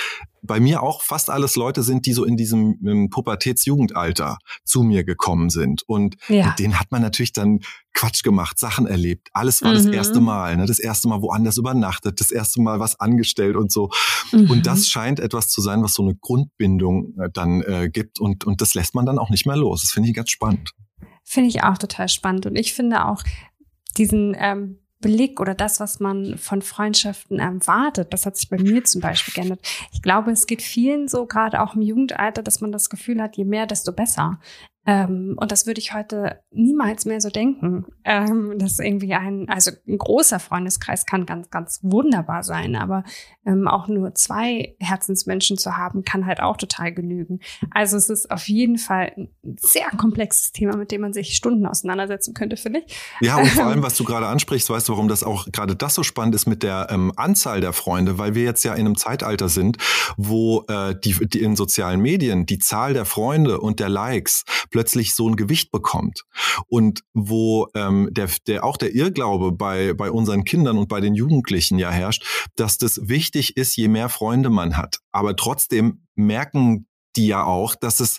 bei 0.42 0.60
mir 0.60 0.82
auch 0.82 1.02
fast 1.02 1.30
alles 1.30 1.56
Leute 1.56 1.82
sind, 1.82 2.06
die 2.06 2.12
so 2.12 2.24
in 2.24 2.36
diesem 2.36 3.10
Pubertätsjugendalter 3.10 4.38
zu 4.64 4.82
mir 4.82 5.04
gekommen 5.04 5.50
sind. 5.50 5.82
Und 5.86 6.16
ja. 6.28 6.46
mit 6.46 6.58
denen 6.58 6.78
hat 6.78 6.90
man 6.90 7.02
natürlich 7.02 7.32
dann 7.32 7.60
Quatsch 7.92 8.22
gemacht, 8.22 8.58
Sachen 8.58 8.86
erlebt. 8.86 9.28
Alles 9.32 9.62
war 9.62 9.70
mhm. 9.72 9.76
das 9.76 9.86
erste 9.86 10.20
Mal, 10.20 10.56
ne? 10.56 10.66
das 10.66 10.78
erste 10.78 11.08
Mal 11.08 11.22
woanders 11.22 11.56
übernachtet, 11.56 12.20
das 12.20 12.30
erste 12.30 12.60
Mal 12.62 12.80
was 12.80 12.98
angestellt 13.00 13.56
und 13.56 13.72
so. 13.72 13.90
Mhm. 14.32 14.50
Und 14.50 14.66
das 14.66 14.88
scheint 14.88 15.20
etwas 15.20 15.48
zu 15.48 15.60
sein, 15.60 15.82
was 15.82 15.94
so 15.94 16.02
eine 16.02 16.14
Grundbindung 16.14 17.14
äh, 17.18 17.30
dann 17.32 17.62
äh, 17.62 17.90
gibt 17.90 18.20
und, 18.20 18.44
und 18.44 18.60
das 18.60 18.74
lässt 18.74 18.94
man 18.94 19.06
dann 19.06 19.18
auch 19.18 19.30
nicht 19.30 19.46
mehr 19.46 19.56
los. 19.56 19.82
Das 19.82 19.90
finde 19.90 20.08
ich 20.08 20.14
ganz 20.14 20.30
spannend. 20.30 20.72
Finde 21.24 21.48
ich 21.48 21.62
auch 21.62 21.78
total 21.78 22.08
spannend. 22.08 22.46
Und 22.46 22.56
ich 22.56 22.74
finde 22.74 23.04
auch 23.04 23.22
diesen 23.96 24.36
ähm, 24.38 24.78
Blick 25.00 25.40
oder 25.40 25.54
das, 25.54 25.80
was 25.80 25.98
man 25.98 26.36
von 26.36 26.62
Freundschaften 26.62 27.38
erwartet, 27.38 28.12
das 28.12 28.26
hat 28.26 28.36
sich 28.36 28.48
bei 28.48 28.58
mir 28.58 28.84
zum 28.84 29.00
Beispiel 29.00 29.32
geändert. 29.34 29.60
Ich 29.92 30.02
glaube, 30.02 30.30
es 30.30 30.46
geht 30.46 30.62
vielen 30.62 31.08
so, 31.08 31.26
gerade 31.26 31.62
auch 31.62 31.74
im 31.74 31.82
Jugendalter, 31.82 32.42
dass 32.42 32.60
man 32.60 32.70
das 32.70 32.90
Gefühl 32.90 33.20
hat, 33.22 33.36
je 33.36 33.44
mehr, 33.44 33.66
desto 33.66 33.92
besser. 33.92 34.40
Ähm, 34.86 35.36
und 35.38 35.52
das 35.52 35.66
würde 35.66 35.78
ich 35.78 35.92
heute 35.92 36.40
niemals 36.50 37.04
mehr 37.04 37.20
so 37.20 37.28
denken. 37.28 37.84
Ähm, 38.04 38.58
dass 38.58 38.78
irgendwie 38.78 39.14
ein, 39.14 39.46
also 39.48 39.70
ein 39.86 39.98
großer 39.98 40.40
Freundeskreis 40.40 41.04
kann 41.04 41.26
ganz, 41.26 41.50
ganz 41.50 41.80
wunderbar 41.82 42.42
sein, 42.42 42.76
aber 42.76 43.04
ähm, 43.44 43.68
auch 43.68 43.88
nur 43.88 44.14
zwei 44.14 44.74
Herzensmenschen 44.80 45.58
zu 45.58 45.76
haben, 45.76 46.02
kann 46.02 46.26
halt 46.26 46.40
auch 46.40 46.56
total 46.56 46.92
genügen. 46.92 47.40
Also 47.70 47.96
es 47.96 48.08
ist 48.08 48.30
auf 48.30 48.48
jeden 48.48 48.78
Fall 48.78 49.12
ein 49.16 49.56
sehr 49.58 49.88
komplexes 49.96 50.52
Thema, 50.52 50.76
mit 50.76 50.92
dem 50.92 51.02
man 51.02 51.12
sich 51.12 51.36
Stunden 51.36 51.66
auseinandersetzen 51.66 52.32
könnte, 52.32 52.56
finde 52.56 52.82
ich. 52.86 52.96
Ja, 53.20 53.36
und 53.36 53.48
vor 53.48 53.66
allem, 53.66 53.82
was 53.84 53.96
du 53.96 54.04
gerade 54.04 54.26
ansprichst, 54.26 54.70
weißt 54.70 54.88
du, 54.88 54.92
warum 54.92 55.08
das 55.08 55.24
auch 55.24 55.46
gerade 55.52 55.76
das 55.76 55.94
so 55.94 56.02
spannend 56.02 56.34
ist 56.34 56.46
mit 56.46 56.62
der 56.62 56.88
ähm, 56.90 57.12
Anzahl 57.16 57.60
der 57.60 57.74
Freunde, 57.74 58.18
weil 58.18 58.34
wir 58.34 58.44
jetzt 58.44 58.64
ja 58.64 58.72
in 58.74 58.86
einem 58.86 58.96
Zeitalter 58.96 59.50
sind, 59.50 59.76
wo 60.16 60.64
äh, 60.68 60.94
die, 60.98 61.28
die 61.28 61.42
in 61.42 61.54
sozialen 61.54 62.00
Medien 62.00 62.46
die 62.46 62.58
Zahl 62.58 62.94
der 62.94 63.04
Freunde 63.04 63.60
und 63.60 63.78
der 63.78 63.90
Likes 63.90 64.44
plötzlich 64.70 65.14
so 65.14 65.28
ein 65.28 65.36
Gewicht 65.36 65.70
bekommt 65.70 66.24
und 66.66 67.02
wo 67.14 67.68
ähm, 67.74 68.08
der, 68.12 68.28
der 68.46 68.64
auch 68.64 68.76
der 68.76 68.94
Irrglaube 68.94 69.52
bei 69.52 69.92
bei 69.94 70.10
unseren 70.10 70.44
Kindern 70.44 70.78
und 70.78 70.88
bei 70.88 71.00
den 71.00 71.14
Jugendlichen 71.14 71.78
ja 71.78 71.90
herrscht, 71.90 72.24
dass 72.56 72.78
das 72.78 73.08
wichtig 73.08 73.56
ist, 73.56 73.76
je 73.76 73.88
mehr 73.88 74.08
Freunde 74.08 74.50
man 74.50 74.76
hat. 74.76 74.98
Aber 75.12 75.36
trotzdem 75.36 76.06
merken 76.14 76.86
die 77.16 77.26
ja 77.26 77.44
auch, 77.44 77.74
dass 77.74 78.00
es 78.00 78.18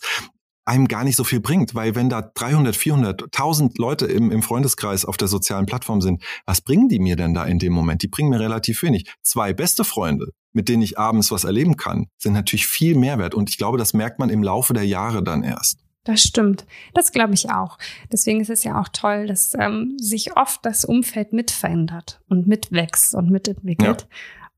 einem 0.66 0.88
gar 0.88 1.04
nicht 1.04 1.16
so 1.16 1.24
viel 1.24 1.40
bringt, 1.40 1.74
weil 1.74 1.96
wenn 1.96 2.10
da 2.10 2.22
300, 2.22 2.76
400, 2.76 3.24
1000 3.24 3.78
Leute 3.78 4.06
im, 4.06 4.32
im 4.32 4.44
Freundeskreis 4.44 5.06
auf 5.06 5.18
der 5.18 5.28
sozialen 5.28 5.66
Plattform 5.66 6.02
sind, 6.02 6.24
was 6.46 6.62
bringen 6.62 6.88
die 6.88 7.00
mir 7.00 7.16
denn 7.16 7.34
da 7.34 7.46
in 7.46 7.60
dem 7.60 7.74
Moment? 7.74 8.04
Die 8.04 8.08
bringen 8.08 8.30
mir 8.30 8.40
relativ 8.40 8.84
wenig. 8.84 9.12
Zwei 9.24 9.54
beste 9.54 9.84
Freunde, 9.84 10.28
mit 10.54 10.70
denen 10.70 10.84
ich 10.84 11.00
abends 11.00 11.32
was 11.32 11.44
erleben 11.44 11.78
kann, 11.78 12.08
sind 12.18 12.34
natürlich 12.34 12.68
viel 12.68 12.96
mehr 12.96 13.18
wert 13.18 13.34
und 13.34 13.50
ich 13.50 13.58
glaube, 13.58 13.78
das 13.78 13.94
merkt 13.94 14.20
man 14.20 14.30
im 14.30 14.44
Laufe 14.44 14.74
der 14.74 14.86
Jahre 14.86 15.24
dann 15.24 15.44
erst. 15.44 15.80
Das 16.04 16.22
stimmt. 16.22 16.66
Das 16.94 17.12
glaube 17.12 17.36
ich 17.36 17.52
auch. 17.52 17.78
Deswegen 18.12 18.42
ist 18.42 18.50
es 18.50 18.64
ja 18.64 18.80
auch 18.82 18.88
toll, 18.90 19.28
dass 19.28 19.54
ähm, 19.60 19.98
sich 20.00 20.36
oft 20.36 20.66
das 20.66 20.84
Umfeld 20.84 21.32
mit 21.32 21.52
verändert 21.52 22.22
und 22.28 22.48
mitwächst 22.48 23.14
und 23.14 23.30
mitentwickelt. 23.30 24.08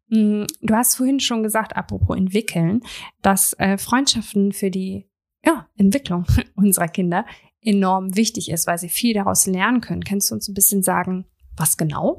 Ja. 0.10 0.18
Mm, 0.18 0.48
du 0.62 0.74
hast 0.76 0.96
vorhin 0.96 1.20
schon 1.20 1.44
gesagt, 1.44 1.76
apropos 1.76 2.18
entwickeln, 2.18 2.82
dass 3.22 3.54
äh, 3.60 3.78
Freundschaften 3.78 4.54
für 4.54 4.72
die 4.72 5.10
ja, 5.46 5.68
Entwicklung 5.76 6.26
unserer 6.56 6.88
Kinder 6.88 7.26
enorm 7.62 8.16
wichtig 8.16 8.50
ist, 8.50 8.68
weil 8.68 8.78
sie 8.78 8.90
viel 8.90 9.14
daraus 9.14 9.46
lernen 9.46 9.82
können. 9.82 10.04
Kannst 10.04 10.32
du 10.32 10.36
uns 10.36 10.48
ein 10.48 10.54
bisschen 10.54 10.82
sagen, 10.82 11.26
was 11.58 11.78
genau? 11.78 12.18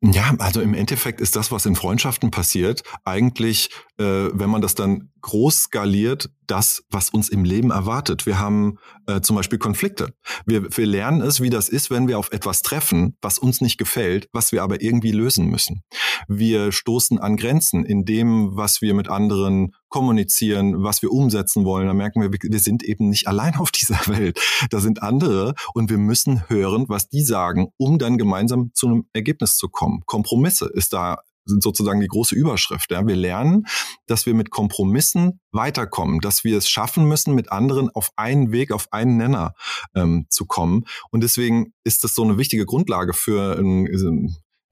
Ja, 0.00 0.32
also 0.38 0.60
im 0.60 0.74
Endeffekt 0.74 1.20
ist 1.20 1.34
das, 1.34 1.50
was 1.50 1.66
in 1.66 1.74
Freundschaften 1.74 2.30
passiert, 2.30 2.82
eigentlich, 3.04 3.70
äh, 3.98 4.28
wenn 4.32 4.48
man 4.48 4.60
das 4.60 4.76
dann 4.76 5.10
groß 5.22 5.64
skaliert, 5.64 6.30
das, 6.46 6.84
was 6.88 7.10
uns 7.10 7.28
im 7.28 7.44
Leben 7.44 7.72
erwartet. 7.72 8.24
Wir 8.24 8.38
haben 8.38 8.78
äh, 9.08 9.20
zum 9.20 9.34
Beispiel 9.34 9.58
Konflikte. 9.58 10.14
Wir, 10.46 10.64
wir 10.76 10.86
lernen 10.86 11.20
es, 11.20 11.40
wie 11.40 11.50
das 11.50 11.68
ist, 11.68 11.90
wenn 11.90 12.06
wir 12.06 12.16
auf 12.16 12.30
etwas 12.30 12.62
treffen, 12.62 13.16
was 13.20 13.40
uns 13.40 13.60
nicht 13.60 13.76
gefällt, 13.76 14.28
was 14.32 14.52
wir 14.52 14.62
aber 14.62 14.80
irgendwie 14.80 15.10
lösen 15.10 15.46
müssen. 15.46 15.82
Wir 16.28 16.70
stoßen 16.70 17.18
an 17.18 17.36
Grenzen 17.36 17.84
in 17.84 18.04
dem, 18.04 18.56
was 18.56 18.80
wir 18.80 18.94
mit 18.94 19.08
anderen 19.08 19.74
kommunizieren, 19.88 20.82
was 20.82 21.02
wir 21.02 21.12
umsetzen 21.12 21.64
wollen. 21.64 21.86
Da 21.86 21.94
merken 21.94 22.20
wir, 22.20 22.30
wir 22.32 22.60
sind 22.60 22.82
eben 22.82 23.08
nicht 23.08 23.26
allein 23.26 23.56
auf 23.56 23.70
dieser 23.70 24.00
Welt. 24.06 24.40
Da 24.70 24.80
sind 24.80 25.02
andere 25.02 25.54
und 25.74 25.90
wir 25.90 25.98
müssen 25.98 26.48
hören, 26.48 26.86
was 26.88 27.08
die 27.08 27.22
sagen, 27.22 27.68
um 27.76 27.98
dann 27.98 28.18
gemeinsam 28.18 28.70
zu 28.74 28.86
einem 28.86 29.04
Ergebnis 29.12 29.56
zu 29.56 29.68
kommen. 29.68 30.02
Kompromisse 30.06 30.66
ist 30.72 30.92
da 30.92 31.18
sozusagen 31.48 32.00
die 32.00 32.08
große 32.08 32.34
Überschrift. 32.34 32.90
Ja. 32.90 33.06
Wir 33.06 33.16
lernen, 33.16 33.66
dass 34.06 34.26
wir 34.26 34.34
mit 34.34 34.50
Kompromissen 34.50 35.40
weiterkommen, 35.50 36.20
dass 36.20 36.44
wir 36.44 36.58
es 36.58 36.68
schaffen 36.68 37.06
müssen, 37.06 37.34
mit 37.34 37.50
anderen 37.50 37.90
auf 37.90 38.10
einen 38.16 38.52
Weg, 38.52 38.72
auf 38.72 38.92
einen 38.92 39.16
Nenner 39.16 39.54
ähm, 39.94 40.26
zu 40.28 40.46
kommen. 40.46 40.84
Und 41.10 41.22
deswegen 41.22 41.72
ist 41.84 42.04
das 42.04 42.14
so 42.14 42.22
eine 42.22 42.38
wichtige 42.38 42.66
Grundlage 42.66 43.14
für 43.14 43.58
ein, 43.58 43.86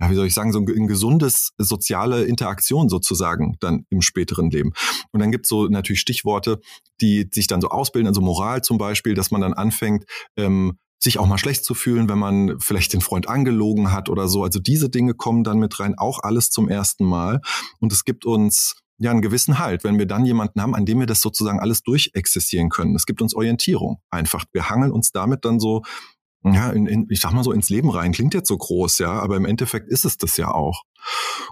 ja, 0.01 0.11
wie 0.11 0.15
soll 0.15 0.27
ich 0.27 0.35
sagen, 0.35 0.53
so 0.53 0.59
ein, 0.59 0.87
gesundes 0.87 1.53
soziale 1.59 2.25
Interaktion 2.25 2.89
sozusagen 2.89 3.57
dann 3.61 3.87
im 3.89 4.03
späteren 4.03 4.51
Leben. 4.51 4.73
Und 5.13 5.21
dann 5.21 5.31
gibt 5.31 5.47
es 5.47 5.49
so 5.49 5.69
natürlich 5.69 6.01
Stichworte, 6.01 6.61
die 7.01 7.29
sich 7.33 7.47
dann 7.47 7.61
so 7.61 7.69
ausbilden, 7.69 8.09
also 8.09 8.21
Moral 8.21 8.63
zum 8.63 8.79
Beispiel, 8.79 9.15
dass 9.15 9.31
man 9.31 9.41
dann 9.41 9.55
anfängt, 9.55 10.05
ähm, 10.37 10.79
sich 10.99 11.19
auch 11.19 11.27
mal 11.27 11.39
schlecht 11.39 11.65
zu 11.65 11.75
fühlen, 11.75 12.09
wenn 12.09 12.19
man 12.19 12.59
vielleicht 12.61 12.93
den 12.93 13.01
Freund 13.01 13.29
angelogen 13.29 13.93
hat 13.93 14.09
oder 14.09 14.29
so. 14.29 14.43
Also 14.43 14.59
diese 14.59 14.89
Dinge 14.89 15.15
kommen 15.15 15.45
dann 15.45 15.59
mit 15.59 15.79
rein, 15.79 15.97
auch 15.97 16.21
alles 16.23 16.51
zum 16.51 16.69
ersten 16.69 17.05
Mal. 17.05 17.41
Und 17.81 17.93
es 17.93 18.05
gibt 18.05 18.25
uns 18.25 18.77
ja 18.99 19.11
einen 19.11 19.23
gewissen 19.23 19.59
Halt, 19.59 19.85
wenn 19.85 19.99
wir 19.99 20.07
dann 20.07 20.25
jemanden 20.25 20.61
haben, 20.61 20.75
an 20.75 20.87
dem 20.87 21.01
wir 21.01 21.07
das 21.07 21.21
sozusagen 21.21 21.61
alles 21.61 21.83
durchexistieren 21.83 22.71
können. 22.71 22.97
Es 22.97 23.07
gibt 23.07 23.21
uns 23.21 23.35
Orientierung 23.35 24.01
einfach. 24.11 24.45
Wir 24.53 24.71
hangeln 24.71 24.91
uns 24.91 25.13
damit 25.13 25.45
dann 25.45 25.61
so 25.61 25.83
ja, 26.55 26.71
in, 26.71 26.87
in, 26.87 27.07
ich 27.11 27.21
sag 27.21 27.33
mal 27.33 27.45
so 27.45 27.53
ins 27.53 27.71
Leben 27.71 27.91
rein. 27.91 28.13
Klingt 28.13 28.35
jetzt 28.35 28.49
so 28.49 28.57
groß, 28.57 28.99
ja, 28.99 29.13
aber 29.13 29.37
im 29.37 29.45
Endeffekt 29.45 29.89
ist 29.89 30.05
es 30.05 30.17
das 30.17 30.37
ja 30.37 30.51
auch. 30.51 30.83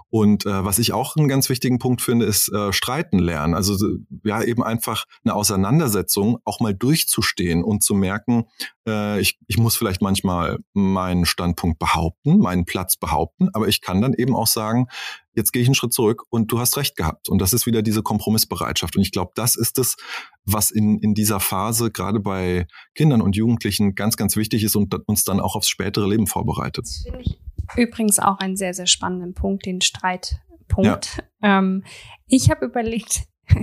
Und 0.09 0.45
äh, 0.45 0.63
was 0.65 0.79
ich 0.79 0.93
auch 0.93 1.15
einen 1.15 1.27
ganz 1.27 1.49
wichtigen 1.49 1.79
Punkt 1.79 2.01
finde, 2.01 2.25
ist 2.25 2.51
äh, 2.53 2.71
streiten 2.73 3.19
lernen. 3.19 3.53
Also 3.53 3.77
ja, 4.23 4.41
eben 4.43 4.63
einfach 4.63 5.05
eine 5.23 5.35
Auseinandersetzung 5.35 6.37
auch 6.45 6.59
mal 6.59 6.73
durchzustehen 6.73 7.63
und 7.63 7.83
zu 7.83 7.93
merken, 7.93 8.45
äh, 8.87 9.19
ich, 9.19 9.37
ich 9.47 9.57
muss 9.57 9.75
vielleicht 9.75 10.01
manchmal 10.01 10.59
meinen 10.73 11.25
Standpunkt 11.25 11.79
behaupten, 11.79 12.39
meinen 12.39 12.65
Platz 12.65 12.97
behaupten, 12.97 13.49
aber 13.53 13.67
ich 13.67 13.81
kann 13.81 14.01
dann 14.01 14.13
eben 14.13 14.35
auch 14.35 14.47
sagen, 14.47 14.87
jetzt 15.35 15.51
gehe 15.51 15.61
ich 15.61 15.67
einen 15.67 15.75
Schritt 15.75 15.93
zurück 15.93 16.23
und 16.29 16.51
du 16.51 16.59
hast 16.59 16.77
recht 16.77 16.95
gehabt. 16.95 17.29
Und 17.29 17.39
das 17.39 17.53
ist 17.53 17.65
wieder 17.65 17.81
diese 17.81 18.01
Kompromissbereitschaft. 18.01 18.95
Und 18.95 19.01
ich 19.01 19.11
glaube, 19.11 19.31
das 19.35 19.55
ist 19.55 19.77
es, 19.77 19.97
was 20.45 20.71
in, 20.71 20.99
in 20.99 21.13
dieser 21.13 21.39
Phase 21.39 21.91
gerade 21.91 22.19
bei 22.19 22.67
Kindern 22.93 23.21
und 23.21 23.35
Jugendlichen 23.35 23.95
ganz, 23.95 24.17
ganz 24.17 24.35
wichtig 24.35 24.63
ist 24.63 24.75
und 24.75 24.95
uns 25.07 25.23
dann 25.23 25.39
auch 25.39 25.55
aufs 25.55 25.67
spätere 25.67 26.07
Leben 26.07 26.27
vorbereitet. 26.27 26.87
Übrigens 27.75 28.19
auch 28.19 28.39
einen 28.39 28.57
sehr, 28.57 28.73
sehr 28.73 28.87
spannenden 28.87 29.33
Punkt, 29.33 29.65
den 29.65 29.81
Streitpunkt. 29.81 31.23
Ja. 31.41 31.59
Ähm, 31.59 31.83
ich 32.27 32.49
habe 32.49 32.65
überlegt, 32.65 33.23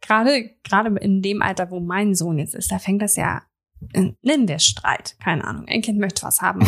gerade 0.00 0.50
gerade 0.64 0.94
in 0.98 1.22
dem 1.22 1.42
Alter, 1.42 1.70
wo 1.70 1.80
mein 1.80 2.14
Sohn 2.14 2.38
jetzt 2.38 2.54
ist, 2.54 2.70
da 2.70 2.78
fängt 2.78 3.02
das 3.02 3.16
ja 3.16 3.42
äh, 3.92 4.12
nennen 4.22 4.48
wir 4.48 4.58
Streit, 4.58 5.16
keine 5.22 5.44
Ahnung. 5.44 5.66
Ein 5.68 5.82
Kind 5.82 5.98
möchte 5.98 6.22
was 6.22 6.42
haben, 6.42 6.60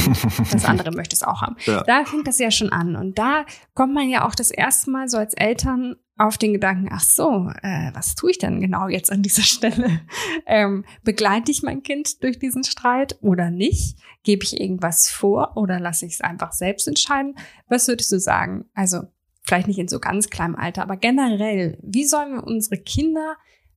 das 0.52 0.64
andere 0.66 0.92
möchte 0.92 1.14
es 1.16 1.22
auch 1.22 1.42
haben. 1.42 1.56
Ja. 1.64 1.82
Da 1.82 2.04
fängt 2.04 2.26
das 2.26 2.38
ja 2.38 2.50
schon 2.50 2.70
an. 2.70 2.96
Und 2.96 3.18
da 3.18 3.44
kommt 3.74 3.94
man 3.94 4.08
ja 4.08 4.26
auch 4.26 4.34
das 4.34 4.50
erste 4.50 4.90
Mal 4.90 5.08
so 5.08 5.18
als 5.18 5.34
Eltern 5.34 5.96
auf 6.20 6.36
den 6.36 6.52
Gedanken, 6.52 6.88
ach 6.92 7.00
so, 7.00 7.50
äh, 7.62 7.90
was 7.94 8.14
tue 8.14 8.32
ich 8.32 8.38
denn 8.38 8.60
genau 8.60 8.88
jetzt 8.88 9.10
an 9.10 9.22
dieser 9.22 9.42
Stelle? 9.42 10.00
Ähm, 10.44 10.84
begleite 11.02 11.50
ich 11.50 11.62
mein 11.62 11.82
Kind 11.82 12.22
durch 12.22 12.38
diesen 12.38 12.62
Streit 12.62 13.16
oder 13.22 13.50
nicht? 13.50 13.96
Gebe 14.22 14.44
ich 14.44 14.60
irgendwas 14.60 15.08
vor 15.08 15.56
oder 15.56 15.80
lasse 15.80 16.04
ich 16.04 16.14
es 16.14 16.20
einfach 16.20 16.52
selbst 16.52 16.86
entscheiden? 16.86 17.36
Was 17.68 17.88
würdest 17.88 18.12
du 18.12 18.20
sagen? 18.20 18.66
Also 18.74 19.04
vielleicht 19.42 19.66
nicht 19.66 19.78
in 19.78 19.88
so 19.88 19.98
ganz 19.98 20.28
kleinem 20.28 20.56
Alter, 20.56 20.82
aber 20.82 20.98
generell, 20.98 21.78
wie 21.82 22.04
sollen 22.04 22.34
wir 22.34 22.44
unsere 22.44 22.76
Kinder 22.76 23.36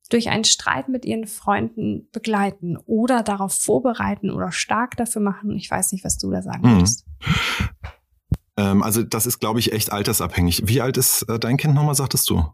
durch 0.09 0.27
einen 0.27 0.43
Streit 0.43 0.89
mit 0.89 1.05
ihren 1.05 1.27
Freunden 1.27 2.09
begleiten 2.11 2.75
oder 2.85 3.23
darauf 3.23 3.53
vorbereiten 3.53 4.29
oder 4.29 4.51
stark 4.51 4.97
dafür 4.97 5.21
machen? 5.21 5.55
Ich 5.55 5.71
weiß 5.71 5.93
nicht, 5.93 6.03
was 6.03 6.17
du 6.17 6.29
da 6.29 6.41
sagen 6.41 6.75
mhm. 6.75 6.85
Ähm, 8.57 8.83
also 8.83 9.03
das 9.03 9.25
ist, 9.25 9.39
glaube 9.39 9.59
ich, 9.59 9.73
echt 9.73 9.91
altersabhängig. 9.91 10.63
Wie 10.65 10.81
alt 10.81 10.97
ist 10.97 11.23
äh, 11.23 11.39
dein 11.39 11.57
Kind 11.57 11.73
nochmal, 11.75 11.95
sagtest 11.95 12.29
du? 12.29 12.45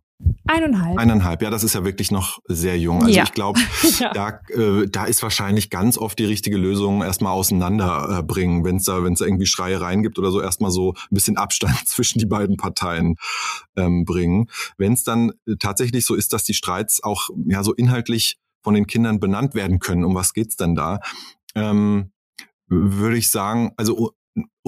Eineinhalb. 0.47 0.97
Eineinhalb, 0.97 1.41
ja, 1.41 1.49
das 1.49 1.63
ist 1.63 1.75
ja 1.75 1.85
wirklich 1.85 2.12
noch 2.12 2.39
sehr 2.45 2.77
jung. 2.77 3.03
Also 3.03 3.15
ja. 3.15 3.23
ich 3.23 3.31
glaube, 3.31 3.59
ja. 3.99 4.12
da, 4.12 4.39
äh, 4.49 4.88
da 4.89 5.05
ist 5.05 5.23
wahrscheinlich 5.23 5.69
ganz 5.69 5.97
oft 5.97 6.19
die 6.19 6.25
richtige 6.25 6.57
Lösung 6.57 7.03
erstmal 7.03 7.31
auseinanderbringen, 7.33 8.62
äh, 8.62 8.63
wenn 8.65 8.75
es 8.77 8.83
da, 8.83 9.03
wenn 9.03 9.13
es 9.13 9.21
irgendwie 9.21 9.45
Schreiereien 9.45 10.03
gibt 10.03 10.19
oder 10.19 10.31
so, 10.31 10.41
erstmal 10.41 10.71
so 10.71 10.93
ein 10.93 11.13
bisschen 11.15 11.38
Abstand 11.38 11.77
zwischen 11.88 12.19
die 12.19 12.25
beiden 12.25 12.57
Parteien 12.57 13.15
ähm, 13.77 14.03
bringen. 14.03 14.49
Wenn 14.77 14.93
es 14.93 15.03
dann 15.03 15.31
tatsächlich 15.59 16.05
so 16.05 16.15
ist, 16.15 16.33
dass 16.33 16.43
die 16.43 16.53
Streits 16.53 17.01
auch 17.01 17.29
ja 17.45 17.63
so 17.63 17.73
inhaltlich 17.73 18.38
von 18.62 18.73
den 18.73 18.88
Kindern 18.88 19.19
benannt 19.21 19.55
werden 19.55 19.79
können, 19.79 20.03
um 20.03 20.15
was 20.15 20.33
geht's 20.33 20.57
denn 20.57 20.75
da? 20.75 20.99
Ähm, 21.55 22.12
würde 22.67 23.17
ich 23.17 23.29
sagen, 23.29 23.71
also 23.77 24.13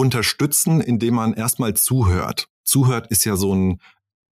unterstützen, 0.01 0.81
indem 0.81 1.13
man 1.13 1.33
erstmal 1.33 1.75
zuhört. 1.75 2.47
Zuhört 2.63 3.11
ist 3.11 3.23
ja 3.23 3.35
so 3.35 3.53
ein 3.53 3.79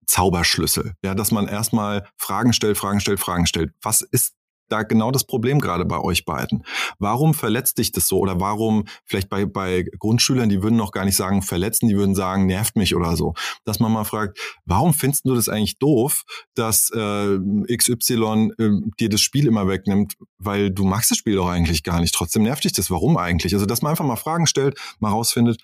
Zauberschlüssel, 0.06 0.94
ja, 1.04 1.16
dass 1.16 1.32
man 1.32 1.48
erstmal 1.48 2.08
Fragen 2.18 2.54
stellt, 2.54 2.78
Fragen 2.78 3.00
stellt, 3.00 3.20
Fragen 3.20 3.48
stellt. 3.48 3.74
Was 3.82 4.02
ist 4.02 4.36
da 4.70 4.84
genau 4.84 5.12
das 5.12 5.26
Problem 5.26 5.60
gerade 5.60 5.86
bei 5.86 6.00
euch 6.00 6.26
beiden. 6.26 6.64
Warum 7.00 7.34
verletzt 7.34 7.78
dich 7.78 7.92
das 7.92 8.08
so? 8.08 8.20
Oder 8.20 8.40
warum, 8.40 8.86
vielleicht 9.06 9.30
bei, 9.30 9.46
bei 9.46 9.84
Grundschülern, 10.00 10.50
die 10.50 10.64
würden 10.64 10.76
noch 10.76 10.92
gar 10.92 11.06
nicht 11.06 11.16
sagen 11.16 11.42
verletzen, 11.42 11.88
die 11.88 11.96
würden 11.96 12.16
sagen, 12.16 12.46
nervt 12.46 12.76
mich 12.76 12.96
oder 12.96 13.16
so. 13.16 13.34
Dass 13.64 13.80
man 13.80 13.92
mal 13.92 14.04
fragt, 14.04 14.40
warum 14.66 14.94
findest 14.94 15.26
du 15.26 15.36
das 15.36 15.50
eigentlich 15.50 15.78
doof, 15.78 16.24
dass 16.56 16.90
äh, 16.92 17.38
XY 17.76 18.52
äh, 18.58 18.70
dir 19.00 19.10
das 19.10 19.22
Spiel 19.22 19.48
immer 19.48 19.68
wegnimmt, 19.68 20.16
weil 20.38 20.72
du 20.72 20.86
magst 20.86 21.12
das 21.12 21.18
Spiel 21.18 21.36
doch 21.36 21.48
eigentlich 21.48 21.84
gar 21.84 22.00
nicht. 22.00 22.14
Trotzdem 22.14 22.44
nervt 22.44 22.64
dich 22.64 22.74
das. 22.74 22.90
Warum 22.90 23.18
eigentlich? 23.18 23.54
Also, 23.54 23.66
dass 23.66 23.82
man 23.82 23.92
einfach 23.92 24.06
mal 24.06 24.16
Fragen 24.16 24.48
stellt, 24.48 24.80
mal 25.00 25.10
rausfindet, 25.10 25.62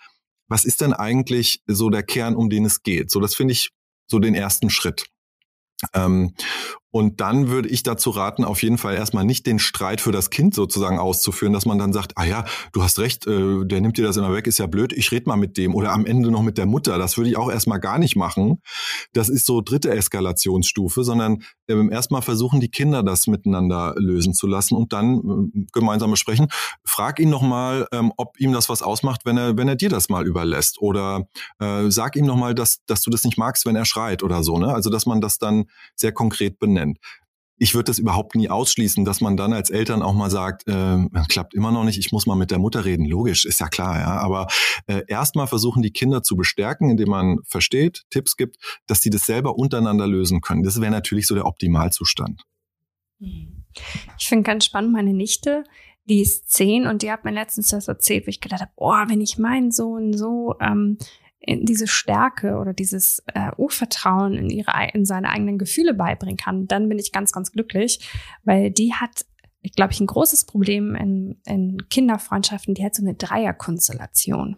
was 0.48 0.66
ist 0.66 0.82
denn 0.82 0.94
eigentlich 0.94 1.62
so 1.66 1.90
der 1.90 2.04
Kern, 2.04 2.36
um 2.36 2.50
den 2.50 2.66
es 2.66 2.84
geht? 2.84 3.10
So, 3.10 3.20
das 3.22 3.36
finde 3.36 3.54
ich 3.54 3.70
so 4.08 4.20
den 4.20 4.36
ersten 4.36 4.70
Schritt. 4.70 5.06
Ähm, 5.94 6.36
und 6.91 7.21
dann 7.21 7.47
würde 7.49 7.69
ich 7.69 7.84
dazu 7.84 8.10
raten, 8.10 8.43
auf 8.43 8.62
jeden 8.62 8.77
Fall 8.77 8.95
erstmal 8.95 9.23
nicht 9.23 9.45
den 9.45 9.60
Streit 9.60 10.01
für 10.01 10.12
das 10.12 10.30
Kind 10.30 10.54
sozusagen 10.54 10.99
auszuführen, 10.99 11.54
dass 11.54 11.65
man 11.65 11.77
dann 11.77 11.93
sagt, 11.93 12.17
ah 12.17 12.25
ja, 12.25 12.45
du 12.73 12.84
hast 12.84 12.99
recht, 12.99 13.25
äh, 13.27 13.65
der 13.65 13.82
nimmt 13.82 13.97
dir 13.97 14.04
das 14.04 14.17
immer 14.17 14.34
weg, 14.34 14.45
ist 14.45 14.60
ja 14.60 14.67
blöd, 14.67 14.91
ich 14.93 15.12
red 15.12 15.25
mal 15.25 15.38
mit 15.38 15.58
dem 15.58 15.73
oder 15.73 15.93
am 15.93 16.06
Ende 16.06 16.30
noch 16.32 16.43
mit 16.43 16.58
der 16.58 16.65
Mutter. 16.65 16.97
Das 16.97 17.17
würde 17.17 17.30
ich 17.30 17.38
auch 17.38 17.49
erstmal 17.49 17.80
gar 17.80 17.97
nicht 17.97 18.15
machen. 18.15 18.62
Das 19.13 19.30
ist 19.30 19.45
so 19.45 19.62
dritte 19.62 19.91
Eskalationsstufe, 19.91 21.04
sondern 21.04 21.43
erstmal 21.92 22.22
versuchen 22.22 22.60
die 22.60 22.70
Kinder 22.70 23.04
das 23.04 23.28
miteinander 23.28 23.94
lösen 23.98 24.34
zu 24.34 24.48
lassen 24.48 24.76
und 24.76 24.94
dann 24.94 25.52
äh, 25.54 25.66
gemeinsam 25.72 26.12
besprechen. 26.12 26.48
Frag 26.84 27.20
ihn 27.20 27.30
nochmal, 27.30 27.88
ähm, 27.92 28.12
ob 28.18 28.40
ihm 28.40 28.52
das 28.52 28.70
was 28.70 28.82
ausmacht, 28.82 29.22
wenn 29.26 29.38
er, 29.38 29.58
wenn 29.58 29.68
er 29.68 29.76
dir 29.76 29.90
das 29.90 30.10
mal 30.10 30.28
überlässt. 30.28 30.82
Oder 30.82 31.28
äh, 31.60 31.90
sag 31.90 32.16
ihm 32.16 32.26
nochmal, 32.26 32.54
dass, 32.54 32.84
dass 32.86 33.02
du 33.02 33.10
das 33.10 33.24
nicht 33.24 33.38
magst, 33.38 33.66
wenn 33.66 33.76
er 33.76 33.86
schreit 33.86 34.24
oder 34.24 34.44
so. 34.44 34.58
Ne? 34.58 34.74
Also 34.74 34.90
dass 34.90 35.06
man 35.06 35.22
das 35.22 35.38
dann 35.38 35.66
sehr 35.96 36.12
konkret 36.12 36.60
benennt 36.60 36.82
nennt. 36.82 37.00
Ich 37.62 37.76
würde 37.76 37.91
das 37.91 38.00
überhaupt 38.00 38.34
nie 38.34 38.50
ausschließen, 38.50 39.06
dass 39.06 39.21
man 39.21 39.38
dann 39.38 39.54
als 39.54 39.69
Eltern 39.69 40.02
auch 40.02 40.15
mal 40.15 40.32
sagt, 40.32 40.67
äh, 40.67 40.97
klappt 41.30 41.54
immer 41.54 41.71
noch 41.71 41.84
nicht, 41.84 42.00
ich 42.00 42.12
muss 42.12 42.26
mal 42.26 42.34
mit 42.34 42.50
der 42.50 42.58
Mutter 42.58 42.86
reden. 42.86 43.06
Logisch, 43.06 43.45
ist 43.45 43.60
ja 43.60 43.67
klar, 43.67 44.00
ja. 44.00 44.17
Aber 44.19 44.47
äh, 44.88 45.04
erstmal 45.08 45.45
versuchen 45.45 45.84
die 45.84 45.91
Kinder 45.91 46.24
zu 46.24 46.36
bestärken, 46.36 46.89
indem 46.89 47.10
man 47.10 47.38
versteht, 47.45 48.02
Tipps 48.10 48.36
gibt, 48.36 48.58
dass 48.88 49.02
sie 49.02 49.12
das 49.12 49.28
selber 49.28 49.60
untereinander 49.60 50.08
lösen 50.08 50.41
können. 50.41 50.63
Das 50.63 50.82
wäre 50.82 50.89
natürlich 50.89 51.28
so 51.28 51.36
der 51.36 51.45
Optimalzustand. 51.45 52.41
Ich 53.19 54.28
finde 54.28 54.41
ganz 54.41 54.65
spannend, 54.65 54.93
meine 54.93 55.13
Nichte, 55.13 55.63
die 56.06 56.21
ist 56.21 56.50
zehn 56.50 56.88
und 56.88 57.04
die 57.04 57.12
hat 57.12 57.26
mir 57.26 57.32
letztens 57.32 57.69
das 57.69 57.88
erzählt, 57.88 58.26
wo 58.26 58.30
ich 58.30 58.41
gedacht 58.41 58.62
habe, 58.62 58.71
boah, 58.76 59.06
wenn 59.08 59.21
ich 59.21 59.38
meinen 59.38 59.69
Sohn 59.69 60.13
so 60.17 60.56
ähm, 60.60 60.97
diese 61.47 61.88
Stärke 61.88 62.58
oder 62.58 62.73
dieses 62.73 63.23
äh, 63.34 63.51
Urvertrauen 63.58 64.36
in 64.36 64.49
ihre 64.49 64.71
in 64.93 65.06
seine 65.06 65.30
eigenen 65.30 65.58
Gefühle 65.58 65.93
beibringen 65.93 66.38
kann, 66.38 66.67
dann 66.67 66.88
bin 66.88 66.99
ich 66.99 67.12
ganz 67.12 67.32
ganz 67.32 67.51
glücklich, 67.51 68.08
weil 68.43 68.71
die 68.71 68.93
hat 68.93 69.25
glaube 69.75 69.93
ich 69.93 69.99
ein 69.99 70.08
großes 70.08 70.45
Problem 70.45 70.95
in, 70.95 71.39
in 71.45 71.88
Kinderfreundschaften, 71.89 72.73
die 72.73 72.84
hat 72.84 72.95
so 72.95 73.04
eine 73.04 73.15
Dreierkonstellation. 73.15 74.58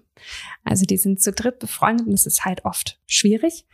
Also 0.63 0.85
die 0.85 0.97
sind 0.97 1.21
zu 1.21 1.31
dritt 1.31 1.59
befreundet 1.59 2.07
und 2.07 2.13
es 2.13 2.25
ist 2.25 2.45
halt 2.45 2.65
oft 2.65 3.01
schwierig, 3.05 3.65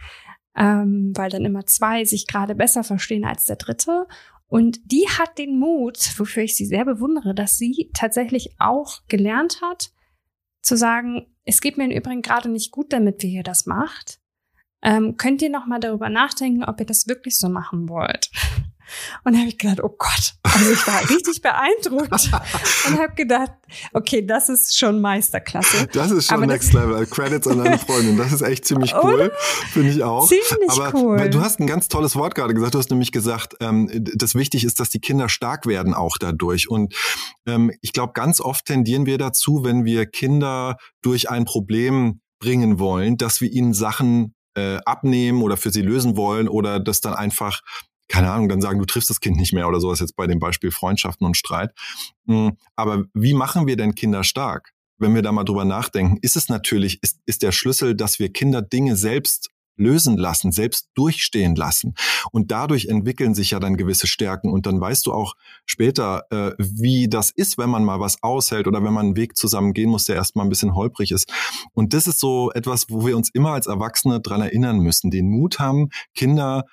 ähm, 0.55 1.13
weil 1.15 1.29
dann 1.29 1.45
immer 1.45 1.65
zwei 1.65 2.05
sich 2.05 2.27
gerade 2.27 2.55
besser 2.55 2.83
verstehen 2.83 3.25
als 3.25 3.45
der 3.45 3.57
dritte. 3.57 4.07
Und 4.47 4.91
die 4.91 5.05
hat 5.07 5.37
den 5.37 5.59
Mut, 5.59 5.99
wofür 6.17 6.43
ich 6.43 6.55
sie 6.55 6.65
sehr 6.65 6.85
bewundere, 6.85 7.35
dass 7.35 7.57
sie 7.57 7.91
tatsächlich 7.93 8.55
auch 8.57 9.01
gelernt 9.07 9.61
hat, 9.61 9.91
zu 10.61 10.75
sagen, 10.75 11.27
es 11.49 11.61
geht 11.61 11.77
mir 11.77 11.85
im 11.85 11.91
Übrigen 11.91 12.21
gerade 12.21 12.47
nicht 12.47 12.71
gut 12.71 12.93
damit, 12.93 13.23
wie 13.23 13.33
ihr 13.33 13.43
das 13.43 13.65
macht. 13.65 14.19
Ähm, 14.83 15.17
könnt 15.17 15.41
ihr 15.41 15.49
noch 15.49 15.65
mal 15.65 15.79
darüber 15.79 16.07
nachdenken, 16.07 16.63
ob 16.63 16.79
ihr 16.79 16.85
das 16.85 17.07
wirklich 17.07 17.37
so 17.39 17.49
machen 17.49 17.89
wollt? 17.89 18.29
Und 19.23 19.37
habe 19.37 19.47
ich 19.47 19.57
gedacht, 19.57 19.81
oh 19.83 19.95
Gott, 19.97 20.33
also 20.43 20.71
ich 20.71 20.87
war 20.87 21.09
richtig 21.09 21.41
beeindruckt 21.41 22.29
und 22.87 22.99
habe 22.99 23.13
gedacht, 23.15 23.51
okay, 23.93 24.25
das 24.25 24.49
ist 24.49 24.77
schon 24.77 25.01
Meisterklasse. 25.01 25.87
Das 25.93 26.11
ist 26.11 26.27
schon 26.27 26.37
Aber 26.37 26.47
Next 26.47 26.73
Level. 26.73 27.05
Credits 27.05 27.47
an 27.47 27.59
deine 27.63 27.77
Freundin. 27.77 28.17
Das 28.17 28.31
ist 28.31 28.41
echt 28.41 28.65
ziemlich 28.65 28.93
cool, 29.03 29.31
finde 29.71 29.91
ich 29.91 30.03
auch. 30.03 30.27
Ziemlich 30.27 30.69
Aber 30.69 30.93
cool. 30.95 31.29
Du 31.29 31.41
hast 31.41 31.59
ein 31.59 31.67
ganz 31.67 31.87
tolles 31.87 32.15
Wort 32.15 32.35
gerade 32.35 32.53
gesagt. 32.53 32.73
Du 32.75 32.79
hast 32.79 32.89
nämlich 32.89 33.11
gesagt, 33.11 33.55
ähm, 33.59 33.89
das 34.15 34.35
wichtig 34.35 34.63
ist, 34.63 34.79
dass 34.79 34.89
die 34.89 34.99
Kinder 34.99 35.29
stark 35.29 35.65
werden 35.65 35.93
auch 35.93 36.17
dadurch. 36.19 36.69
Und 36.69 36.95
ähm, 37.45 37.71
ich 37.81 37.93
glaube, 37.93 38.13
ganz 38.13 38.41
oft 38.41 38.65
tendieren 38.65 39.05
wir 39.05 39.17
dazu, 39.17 39.63
wenn 39.63 39.85
wir 39.85 40.05
Kinder 40.05 40.77
durch 41.01 41.29
ein 41.29 41.45
Problem 41.45 42.21
bringen 42.39 42.79
wollen, 42.79 43.17
dass 43.17 43.41
wir 43.41 43.51
ihnen 43.51 43.73
Sachen 43.73 44.33
äh, 44.55 44.77
abnehmen 44.85 45.41
oder 45.41 45.57
für 45.57 45.71
sie 45.71 45.81
lösen 45.81 46.17
wollen 46.17 46.47
oder 46.47 46.79
das 46.79 47.01
dann 47.01 47.13
einfach 47.13 47.61
keine 48.09 48.31
Ahnung, 48.31 48.49
dann 48.49 48.61
sagen, 48.61 48.79
du 48.79 48.85
triffst 48.85 49.09
das 49.09 49.21
Kind 49.21 49.37
nicht 49.37 49.53
mehr 49.53 49.67
oder 49.67 49.79
sowas 49.79 49.99
jetzt 50.01 50.15
bei 50.15 50.27
dem 50.27 50.39
Beispiel 50.39 50.71
Freundschaften 50.71 51.25
und 51.25 51.37
Streit. 51.37 51.71
Hm, 52.27 52.57
aber 52.75 53.05
wie 53.13 53.33
machen 53.33 53.67
wir 53.67 53.77
denn 53.77 53.95
Kinder 53.95 54.23
stark? 54.23 54.73
Wenn 54.97 55.15
wir 55.15 55.21
da 55.21 55.31
mal 55.31 55.45
drüber 55.45 55.63
nachdenken, 55.63 56.17
ist 56.21 56.35
es 56.35 56.49
natürlich, 56.49 57.01
ist, 57.01 57.19
ist 57.25 57.41
der 57.41 57.53
Schlüssel, 57.53 57.95
dass 57.95 58.19
wir 58.19 58.33
Kinder 58.33 58.61
Dinge 58.61 58.97
selbst 58.97 59.49
lösen 59.79 60.17
lassen, 60.17 60.51
selbst 60.51 60.89
durchstehen 60.93 61.55
lassen. 61.55 61.95
Und 62.31 62.51
dadurch 62.51 62.87
entwickeln 62.87 63.33
sich 63.33 63.51
ja 63.51 63.59
dann 63.59 63.77
gewisse 63.77 64.07
Stärken. 64.07 64.51
Und 64.51 64.65
dann 64.65 64.79
weißt 64.79 65.05
du 65.05 65.13
auch 65.13 65.35
später, 65.65 66.23
äh, 66.29 66.51
wie 66.57 67.07
das 67.07 67.31
ist, 67.31 67.57
wenn 67.57 67.69
man 67.69 67.85
mal 67.85 67.99
was 67.99 68.21
aushält 68.21 68.67
oder 68.67 68.83
wenn 68.83 68.93
man 68.93 69.07
einen 69.07 69.15
Weg 69.15 69.37
zusammen 69.37 69.73
gehen 69.73 69.89
muss, 69.89 70.05
der 70.05 70.17
erstmal 70.17 70.45
ein 70.45 70.49
bisschen 70.49 70.75
holprig 70.75 71.11
ist. 71.11 71.31
Und 71.73 71.93
das 71.93 72.07
ist 72.07 72.19
so 72.19 72.51
etwas, 72.51 72.87
wo 72.89 73.07
wir 73.07 73.15
uns 73.15 73.29
immer 73.33 73.53
als 73.53 73.67
Erwachsene 73.67 74.19
dran 74.19 74.41
erinnern 74.41 74.79
müssen, 74.79 75.09
den 75.09 75.29
Mut 75.29 75.59
haben, 75.59 75.89
Kinder 76.13 76.65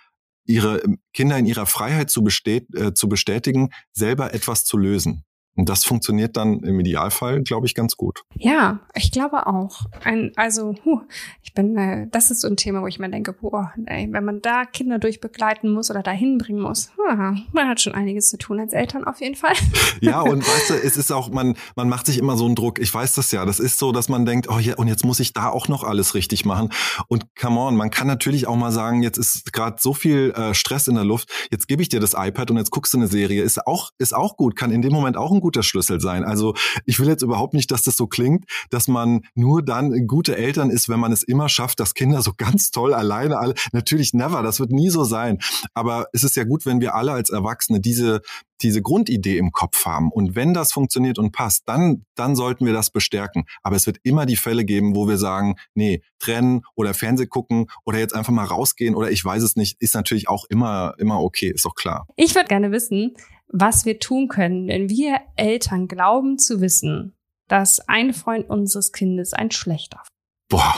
ihre 0.46 0.82
Kinder 1.12 1.38
in 1.38 1.46
ihrer 1.46 1.66
Freiheit 1.66 2.10
zu, 2.10 2.22
bestät, 2.22 2.66
äh, 2.74 2.94
zu 2.94 3.08
bestätigen, 3.08 3.70
selber 3.92 4.34
etwas 4.34 4.64
zu 4.64 4.76
lösen. 4.76 5.24
Und 5.56 5.68
das 5.68 5.84
funktioniert 5.84 6.36
dann 6.36 6.60
im 6.60 6.78
Idealfall, 6.80 7.42
glaube 7.42 7.66
ich, 7.66 7.74
ganz 7.74 7.96
gut. 7.96 8.22
Ja, 8.36 8.80
ich 8.94 9.10
glaube 9.10 9.46
auch. 9.46 9.86
Ein, 10.04 10.32
also, 10.36 10.74
huh, 10.84 11.00
ich 11.42 11.54
bin, 11.54 11.76
äh, 11.76 12.06
das 12.10 12.30
ist 12.30 12.42
so 12.42 12.48
ein 12.48 12.56
Thema, 12.56 12.82
wo 12.82 12.86
ich 12.86 12.98
mir 12.98 13.10
denke, 13.10 13.32
boah, 13.32 13.72
ey, 13.86 14.08
wenn 14.10 14.24
man 14.24 14.42
da 14.42 14.66
Kinder 14.66 14.98
durchbegleiten 14.98 15.72
muss 15.72 15.90
oder 15.90 16.02
dahin 16.02 16.36
bringen 16.36 16.60
muss, 16.60 16.90
huh, 16.98 17.34
man 17.52 17.68
hat 17.68 17.80
schon 17.80 17.94
einiges 17.94 18.28
zu 18.28 18.36
tun 18.36 18.60
als 18.60 18.74
Eltern 18.74 19.04
auf 19.04 19.20
jeden 19.20 19.34
Fall. 19.34 19.54
Ja, 20.00 20.20
und 20.20 20.46
weißt 20.46 20.70
du, 20.70 20.74
es 20.74 20.96
ist 20.96 21.10
auch, 21.10 21.30
man, 21.30 21.56
man 21.74 21.88
macht 21.88 22.06
sich 22.06 22.18
immer 22.18 22.36
so 22.36 22.44
einen 22.44 22.54
Druck. 22.54 22.78
Ich 22.78 22.92
weiß 22.92 23.14
das 23.14 23.32
ja. 23.32 23.46
Das 23.46 23.58
ist 23.58 23.78
so, 23.78 23.92
dass 23.92 24.08
man 24.08 24.26
denkt, 24.26 24.48
oh 24.50 24.58
ja, 24.58 24.76
und 24.76 24.88
jetzt 24.88 25.04
muss 25.04 25.20
ich 25.20 25.32
da 25.32 25.48
auch 25.48 25.68
noch 25.68 25.84
alles 25.84 26.14
richtig 26.14 26.44
machen. 26.44 26.70
Und 27.08 27.34
come 27.34 27.58
on, 27.58 27.76
man 27.76 27.90
kann 27.90 28.06
natürlich 28.06 28.46
auch 28.46 28.56
mal 28.56 28.72
sagen, 28.72 29.02
jetzt 29.02 29.16
ist 29.16 29.52
gerade 29.52 29.76
so 29.80 29.94
viel 29.94 30.32
äh, 30.36 30.54
Stress 30.54 30.86
in 30.86 30.96
der 30.96 31.04
Luft. 31.04 31.30
Jetzt 31.50 31.66
gebe 31.66 31.82
ich 31.82 31.88
dir 31.88 31.98
das 31.98 32.14
iPad 32.14 32.50
und 32.50 32.58
jetzt 32.58 32.70
guckst 32.70 32.92
du 32.92 32.98
eine 32.98 33.08
Serie. 33.08 33.42
Ist 33.42 33.66
auch, 33.66 33.90
ist 33.98 34.14
auch 34.14 34.36
gut, 34.36 34.54
kann 34.54 34.70
in 34.70 34.82
dem 34.82 34.92
Moment 34.92 35.16
auch 35.16 35.32
ein 35.32 35.40
guter 35.46 35.62
Schlüssel 35.62 36.00
sein. 36.00 36.24
Also 36.24 36.54
ich 36.86 36.98
will 36.98 37.06
jetzt 37.06 37.22
überhaupt 37.22 37.54
nicht, 37.54 37.70
dass 37.70 37.84
das 37.84 37.96
so 37.96 38.08
klingt, 38.08 38.46
dass 38.70 38.88
man 38.88 39.20
nur 39.36 39.62
dann 39.62 40.08
gute 40.08 40.36
Eltern 40.36 40.70
ist, 40.70 40.88
wenn 40.88 40.98
man 40.98 41.12
es 41.12 41.22
immer 41.22 41.48
schafft, 41.48 41.78
dass 41.78 41.94
Kinder 41.94 42.20
so 42.20 42.32
ganz 42.36 42.72
toll 42.72 42.92
alleine 42.92 43.38
alle. 43.38 43.54
Natürlich 43.70 44.12
never, 44.12 44.42
das 44.42 44.58
wird 44.58 44.72
nie 44.72 44.90
so 44.90 45.04
sein. 45.04 45.38
Aber 45.72 46.06
es 46.12 46.24
ist 46.24 46.34
ja 46.34 46.42
gut, 46.42 46.66
wenn 46.66 46.80
wir 46.80 46.96
alle 46.96 47.12
als 47.12 47.30
Erwachsene 47.30 47.80
diese 47.80 48.22
diese 48.62 48.80
Grundidee 48.80 49.36
im 49.36 49.52
Kopf 49.52 49.84
haben. 49.84 50.10
Und 50.10 50.34
wenn 50.34 50.54
das 50.54 50.72
funktioniert 50.72 51.18
und 51.18 51.32
passt, 51.32 51.64
dann, 51.66 52.06
dann 52.14 52.34
sollten 52.34 52.64
wir 52.64 52.72
das 52.72 52.90
bestärken. 52.90 53.44
Aber 53.62 53.76
es 53.76 53.86
wird 53.86 53.98
immer 54.02 54.24
die 54.24 54.36
Fälle 54.36 54.64
geben, 54.64 54.94
wo 54.94 55.06
wir 55.06 55.18
sagen, 55.18 55.56
nee, 55.74 56.00
trennen 56.18 56.62
oder 56.74 56.94
Fernseh 56.94 57.26
gucken 57.26 57.66
oder 57.84 57.98
jetzt 57.98 58.14
einfach 58.14 58.32
mal 58.32 58.46
rausgehen 58.46 58.94
oder 58.94 59.10
ich 59.10 59.22
weiß 59.22 59.42
es 59.42 59.56
nicht, 59.56 59.76
ist 59.82 59.94
natürlich 59.94 60.30
auch 60.30 60.46
immer, 60.48 60.94
immer 60.96 61.20
okay, 61.20 61.52
ist 61.54 61.66
doch 61.66 61.74
klar. 61.74 62.06
Ich 62.16 62.34
würde 62.34 62.48
gerne 62.48 62.72
wissen, 62.72 63.14
was 63.48 63.84
wir 63.84 63.98
tun 63.98 64.28
können, 64.28 64.68
wenn 64.68 64.88
wir 64.88 65.20
Eltern 65.36 65.88
glauben 65.88 66.38
zu 66.38 66.60
wissen, 66.60 67.16
dass 67.48 67.80
ein 67.80 68.12
Freund 68.12 68.48
unseres 68.48 68.92
Kindes 68.92 69.32
ein 69.32 69.50
schlechter. 69.50 70.02
Boah, 70.48 70.74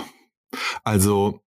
also 0.85 1.40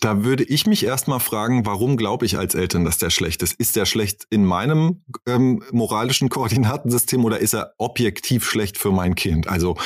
da 0.00 0.24
würde 0.24 0.44
ich 0.44 0.66
mich 0.66 0.84
erstmal 0.84 1.20
fragen, 1.20 1.66
warum 1.66 1.98
glaube 1.98 2.24
ich 2.24 2.38
als 2.38 2.54
Eltern, 2.54 2.84
dass 2.84 2.96
der 2.96 3.10
schlecht 3.10 3.42
ist? 3.42 3.52
Ist 3.60 3.76
der 3.76 3.84
schlecht 3.84 4.24
in 4.30 4.46
meinem 4.46 5.04
ähm, 5.26 5.62
moralischen 5.72 6.30
Koordinatensystem 6.30 7.22
oder 7.24 7.38
ist 7.38 7.54
er 7.54 7.74
objektiv 7.76 8.48
schlecht 8.48 8.78
für 8.78 8.92
mein 8.92 9.14
Kind? 9.14 9.46
Also 9.46 9.76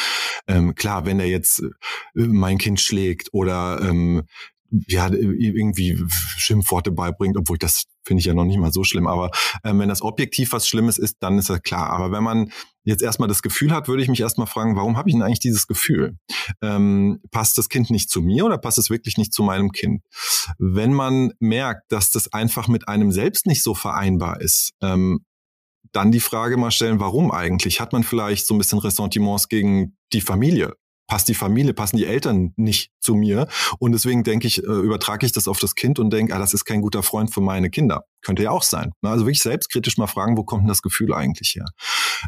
ähm, 0.47 0.77
klar, 0.77 1.05
wenn 1.05 1.19
er 1.19 1.27
jetzt 1.27 1.61
äh, 1.61 1.71
mein 2.15 2.59
Kind 2.59 2.81
schlägt 2.81 3.31
oder 3.33 3.81
ähm, 3.83 4.23
ja, 4.71 5.09
irgendwie 5.13 6.03
Schimpfworte 6.09 6.91
beibringt, 6.93 7.37
obwohl 7.37 7.59
das 7.59 7.85
finde 8.05 8.21
ich 8.21 8.27
ja 8.27 8.35
noch 8.35 8.45
nicht 8.45 8.59
mal 8.59 8.73
so 8.73 8.85
schlimm. 8.85 9.07
Aber 9.07 9.31
ähm, 9.65 9.79
wenn 9.79 9.89
das 9.89 10.03
objektiv 10.03 10.53
was 10.53 10.69
Schlimmes 10.69 10.99
ist, 10.99 11.17
dann 11.21 11.39
ist 11.39 11.51
das 11.51 11.63
klar. 11.63 11.91
Aber 11.91 12.13
wenn 12.13 12.23
man 12.23 12.51
jetzt 12.85 13.03
erstmal 13.03 13.29
das 13.29 13.43
Gefühl 13.43 13.73
hat, 13.73 13.89
würde 13.89 14.03
ich 14.03 14.09
mich 14.09 14.21
erstmal 14.21 14.47
fragen, 14.47 14.77
warum 14.77 14.97
habe 14.97 15.09
ich 15.09 15.15
denn 15.15 15.23
eigentlich 15.23 15.41
dieses 15.41 15.67
Gefühl? 15.67 16.17
Ähm, 16.63 17.21
passt 17.31 17.59
das 17.59 17.69
Kind 17.69 17.91
nicht 17.91 18.11
zu 18.11 18.21
mir 18.23 18.45
oder 18.45 18.59
passt 18.59 18.79
es 18.79 18.91
wirklich 18.91 19.17
nicht 19.17 19.33
zu 19.33 19.43
meinem 19.43 19.73
Kind? 19.73 20.03
Wenn 20.59 20.93
man 20.93 21.33
merkt, 21.41 21.91
dass 21.91 22.11
das 22.11 22.33
einfach 22.33 22.69
mit 22.69 22.89
einem 22.89 23.11
selbst 23.11 23.47
nicht 23.47 23.63
so 23.63 23.75
vereinbar 23.75 24.41
ist, 24.41 24.73
ähm, 24.83 25.25
dann 25.93 26.13
die 26.13 26.21
Frage 26.21 26.57
mal 26.57 26.71
stellen, 26.71 27.01
warum 27.01 27.31
eigentlich? 27.31 27.81
Hat 27.81 27.93
man 27.93 28.03
vielleicht 28.03 28.47
so 28.47 28.55
ein 28.55 28.59
bisschen 28.59 28.81
Ressentiments 28.81 29.49
gegen 29.49 29.97
die 30.13 30.21
Familie? 30.21 30.75
Passt 31.07 31.29
die 31.29 31.35
Familie, 31.35 31.75
passen 31.75 31.97
die 31.97 32.07
Eltern 32.07 32.53
nicht 32.57 32.93
zu 33.01 33.15
mir. 33.15 33.47
Und 33.79 33.93
deswegen 33.93 34.25
denke 34.25 34.47
ich, 34.47 34.63
äh, 34.63 34.67
übertrage 34.67 35.27
ich 35.27 35.33
das 35.33 35.49
auf 35.49 35.59
das 35.59 35.75
Kind 35.75 35.99
und 35.99 36.11
denke, 36.11 36.35
ah, 36.35 36.39
das 36.39 36.55
ist 36.55 36.65
kein 36.65 36.81
guter 36.81 37.03
Freund 37.03 37.33
für 37.33 37.41
meine 37.41 37.71
Kinder. 37.71 38.05
Könnte 38.23 38.43
ja 38.43 38.51
auch 38.51 38.63
sein. 38.63 38.93
Also 39.03 39.27
wirklich 39.27 39.43
selbstkritisch 39.43 39.99
mal 39.99 40.07
fragen, 40.07 40.39
wo 40.39 40.45
kommt 40.45 40.63
denn 40.63 40.69
das 40.69 40.81
Gefühl 40.81 41.13
eigentlich 41.13 41.55
her? 41.57 41.67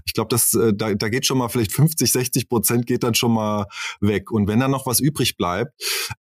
Ich 0.05 0.13
glaube, 0.13 0.29
das, 0.29 0.53
äh, 0.53 0.75
da, 0.75 0.95
da 0.95 1.09
geht 1.09 1.25
schon 1.25 1.39
mal 1.39 1.49
vielleicht 1.49 1.73
50, 1.73 2.13
60 2.13 2.49
Prozent 2.49 2.87
geht 2.87 3.03
dann 3.03 3.15
schon 3.15 3.33
mal 3.33 3.67
weg. 4.01 4.31
Und 4.31 4.47
wenn 4.47 4.61
dann 4.61 4.71
noch 4.71 4.87
was 4.87 5.01
übrig 5.01 5.39
bleibt, 5.39 5.73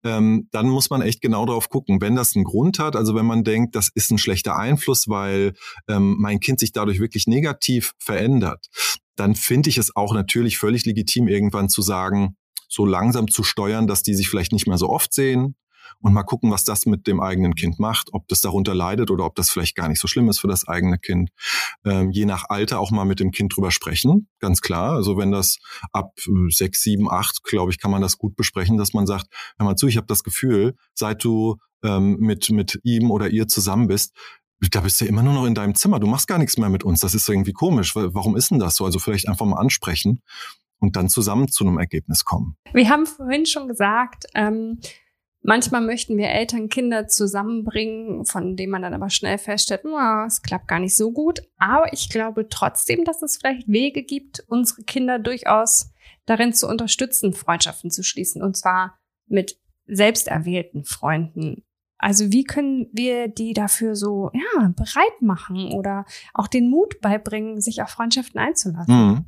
ähm, 0.02 0.48
dann 0.50 0.68
muss 0.68 0.88
man 0.88 1.02
echt 1.02 1.20
genau 1.20 1.44
drauf 1.44 1.68
gucken. 1.68 2.00
Wenn 2.00 2.16
das 2.16 2.34
einen 2.34 2.44
Grund 2.44 2.78
hat, 2.78 2.96
also 2.96 3.14
wenn 3.14 3.26
man 3.26 3.44
denkt, 3.44 3.76
das 3.76 3.90
ist 3.94 4.10
ein 4.10 4.18
schlechter 4.18 4.56
Einfluss, 4.56 5.08
weil 5.08 5.52
ähm, 5.88 6.16
mein 6.18 6.40
Kind 6.40 6.60
sich 6.60 6.72
dadurch 6.72 7.00
wirklich 7.00 7.26
negativ 7.26 7.92
verändert, 7.98 8.66
dann 9.16 9.34
finde 9.34 9.70
ich 9.70 9.78
es 9.78 9.94
auch 9.96 10.14
natürlich 10.14 10.58
völlig 10.58 10.84
legitim, 10.84 11.28
irgendwann 11.28 11.68
zu 11.68 11.82
sagen, 11.82 12.36
so 12.68 12.84
langsam 12.84 13.28
zu 13.28 13.42
steuern, 13.42 13.86
dass 13.86 14.02
die 14.02 14.14
sich 14.14 14.28
vielleicht 14.28 14.52
nicht 14.52 14.66
mehr 14.66 14.78
so 14.78 14.88
oft 14.88 15.12
sehen 15.12 15.56
und 16.00 16.12
mal 16.12 16.22
gucken, 16.22 16.50
was 16.50 16.64
das 16.64 16.86
mit 16.86 17.06
dem 17.06 17.20
eigenen 17.20 17.54
Kind 17.54 17.78
macht, 17.78 18.08
ob 18.12 18.28
das 18.28 18.40
darunter 18.40 18.74
leidet 18.74 19.10
oder 19.10 19.24
ob 19.24 19.34
das 19.34 19.50
vielleicht 19.50 19.76
gar 19.76 19.88
nicht 19.88 20.00
so 20.00 20.08
schlimm 20.08 20.28
ist 20.28 20.40
für 20.40 20.48
das 20.48 20.66
eigene 20.66 20.98
Kind. 20.98 21.30
Ähm, 21.84 22.10
je 22.10 22.26
nach 22.26 22.44
Alter 22.48 22.80
auch 22.80 22.90
mal 22.90 23.04
mit 23.04 23.20
dem 23.20 23.30
Kind 23.30 23.56
drüber 23.56 23.70
sprechen, 23.70 24.28
ganz 24.38 24.60
klar. 24.60 24.92
Also 24.92 25.16
wenn 25.16 25.30
das 25.30 25.58
ab 25.92 26.12
äh, 26.26 26.50
sechs, 26.50 26.82
sieben, 26.82 27.10
acht, 27.10 27.42
glaube 27.44 27.70
ich, 27.70 27.78
kann 27.78 27.90
man 27.90 28.02
das 28.02 28.18
gut 28.18 28.36
besprechen, 28.36 28.76
dass 28.76 28.92
man 28.94 29.06
sagt, 29.06 29.26
hör 29.58 29.66
mal 29.66 29.76
zu, 29.76 29.86
ich 29.86 29.96
habe 29.96 30.06
das 30.06 30.22
Gefühl, 30.22 30.76
seit 30.94 31.24
du 31.24 31.56
ähm, 31.82 32.16
mit, 32.18 32.50
mit 32.50 32.80
ihm 32.82 33.10
oder 33.10 33.30
ihr 33.30 33.48
zusammen 33.48 33.88
bist, 33.88 34.14
da 34.70 34.80
bist 34.80 35.00
du 35.00 35.04
immer 35.04 35.22
nur 35.22 35.34
noch 35.34 35.44
in 35.44 35.54
deinem 35.54 35.74
Zimmer. 35.74 36.00
Du 36.00 36.06
machst 36.06 36.28
gar 36.28 36.38
nichts 36.38 36.56
mehr 36.56 36.70
mit 36.70 36.82
uns. 36.82 37.00
Das 37.00 37.14
ist 37.14 37.28
irgendwie 37.28 37.52
komisch. 37.52 37.94
Warum 37.94 38.36
ist 38.36 38.50
denn 38.50 38.58
das 38.58 38.76
so? 38.76 38.86
Also 38.86 38.98
vielleicht 38.98 39.28
einfach 39.28 39.44
mal 39.44 39.58
ansprechen 39.58 40.22
und 40.78 40.96
dann 40.96 41.08
zusammen 41.08 41.48
zu 41.48 41.64
einem 41.64 41.78
Ergebnis 41.78 42.24
kommen. 42.24 42.56
Wir 42.72 42.88
haben 42.88 43.06
vorhin 43.06 43.46
schon 43.46 43.68
gesagt, 43.68 44.26
ähm, 44.34 44.80
manchmal 45.42 45.80
möchten 45.80 46.16
wir 46.16 46.28
Eltern 46.28 46.68
Kinder 46.68 47.06
zusammenbringen, 47.06 48.24
von 48.26 48.56
denen 48.56 48.72
man 48.72 48.82
dann 48.82 48.94
aber 48.94 49.10
schnell 49.10 49.38
feststellt, 49.38 49.82
es 50.26 50.42
klappt 50.42 50.68
gar 50.68 50.80
nicht 50.80 50.96
so 50.96 51.12
gut. 51.12 51.40
Aber 51.56 51.92
ich 51.92 52.10
glaube 52.10 52.48
trotzdem, 52.48 53.04
dass 53.04 53.22
es 53.22 53.38
vielleicht 53.38 53.68
Wege 53.68 54.02
gibt, 54.02 54.44
unsere 54.48 54.82
Kinder 54.82 55.18
durchaus 55.18 55.92
darin 56.26 56.52
zu 56.52 56.68
unterstützen, 56.68 57.32
Freundschaften 57.32 57.90
zu 57.90 58.02
schließen. 58.02 58.42
Und 58.42 58.56
zwar 58.56 58.98
mit 59.26 59.58
selbsterwählten 59.86 60.84
Freunden. 60.84 61.64
Also 61.98 62.30
wie 62.30 62.44
können 62.44 62.88
wir 62.92 63.28
die 63.28 63.54
dafür 63.54 63.96
so 63.96 64.30
ja, 64.34 64.68
bereit 64.76 65.22
machen 65.22 65.72
oder 65.72 66.04
auch 66.34 66.46
den 66.46 66.68
Mut 66.68 67.00
beibringen, 67.00 67.60
sich 67.60 67.80
auf 67.80 67.88
Freundschaften 67.88 68.38
einzulassen? 68.38 68.94
Mhm. 68.94 69.24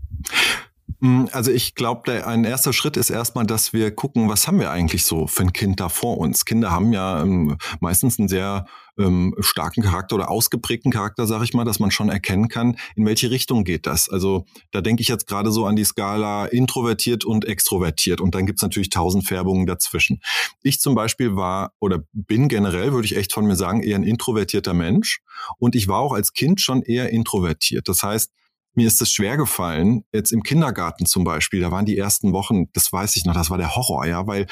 Hm, 1.01 1.29
also 1.31 1.53
ich 1.53 1.77
glaube, 1.77 2.27
ein 2.27 2.45
erster 2.45 2.73
Schritt 2.73 2.97
ist 2.97 3.11
erstmal, 3.11 3.47
dass 3.47 3.73
wir 3.73 3.95
gucken, 3.95 4.29
was 4.29 4.49
haben 4.49 4.59
wir 4.59 4.71
eigentlich 4.71 5.05
so 5.05 5.29
für 5.29 5.43
ein 5.43 5.53
Kind 5.53 5.79
da 5.79 5.89
vor 5.89 6.19
uns. 6.19 6.45
Kinder 6.45 6.73
haben 6.73 6.93
ja 6.93 7.23
ähm, 7.23 7.57
meistens 7.81 8.19
einen 8.19 8.29
sehr 8.29 8.67
ähm, 8.99 9.33
starken 9.39 9.83
Charakter 9.83 10.17
oder 10.17 10.29
ausgeprägten 10.29 10.91
Charakter, 10.91 11.29
sage 11.29 11.45
ich 11.45 11.55
mal, 11.55 11.65
dass 11.65 11.79
man 11.79 11.93
schon 11.93 12.09
erkennen 12.09 12.49
kann, 12.49 12.77
in 12.97 13.07
welche 13.07 13.31
Richtung 13.31 13.63
geht 13.63 13.87
das. 13.87 14.09
Also 14.09 14.45
da 14.73 14.81
denke 14.81 15.01
ich 15.01 15.09
jetzt 15.09 15.29
gerade 15.29 15.53
so 15.53 15.67
an 15.67 15.77
die 15.77 15.85
Skala 15.85 16.47
introvertiert 16.47 17.25
und 17.25 17.45
extrovertiert 17.45 18.21
und 18.21 18.35
dann 18.35 18.47
gibt's 18.47 18.63
natürlich 18.63 18.91
tausend 18.91 19.25
Färbungen 19.25 19.67
dazwischen. 19.67 20.21
Ich 20.65 20.81
zum 20.81 20.97
Beispiel 20.97 21.37
war 21.37 21.75
oder 21.79 22.03
bin 22.13 22.49
generell, 22.49 22.93
würde 22.93 23.07
ich 23.07 23.17
echt 23.17 23.33
von 23.33 23.47
mir 23.47 23.57
sagen, 23.57 23.83
eher 23.83 23.97
ein 23.97 24.03
introvertierter 24.03 24.75
Mensch 24.75 25.21
und 25.59 25.77
ich 25.77 25.87
war 25.87 26.01
auch 26.01 26.13
als 26.13 26.33
Kind 26.33 26.61
schon 26.61 26.83
eher 26.83 27.11
introvertiert. 27.11 27.89
Das 27.89 28.03
heißt, 28.03 28.33
mir 28.79 28.87
ist 28.87 29.03
es 29.03 29.11
schwer 29.11 29.37
gefallen, 29.37 30.05
jetzt 30.13 30.31
im 30.31 30.45
Kindergarten 30.45 31.05
zum 31.05 31.25
Beispiel, 31.25 31.61
da 31.61 31.73
waren 31.73 31.85
die 31.85 31.99
ersten 31.99 32.33
Wochen, 32.33 32.67
das 32.75 32.93
weiß 32.93 33.17
ich 33.17 33.25
noch, 33.25 33.35
das 33.35 33.51
war 33.51 33.59
der 33.59 33.75
Horror, 33.75 34.07
ja, 34.07 34.27
weil 34.29 34.47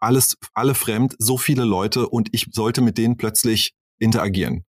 alles, 0.00 0.36
alle 0.52 0.74
fremd, 0.74 1.14
so 1.20 1.38
viele 1.38 1.64
Leute 1.64 2.08
und 2.08 2.28
ich 2.32 2.48
sollte 2.50 2.80
mit 2.80 2.98
denen 2.98 3.16
plötzlich 3.16 3.74
interagieren. 4.00 4.64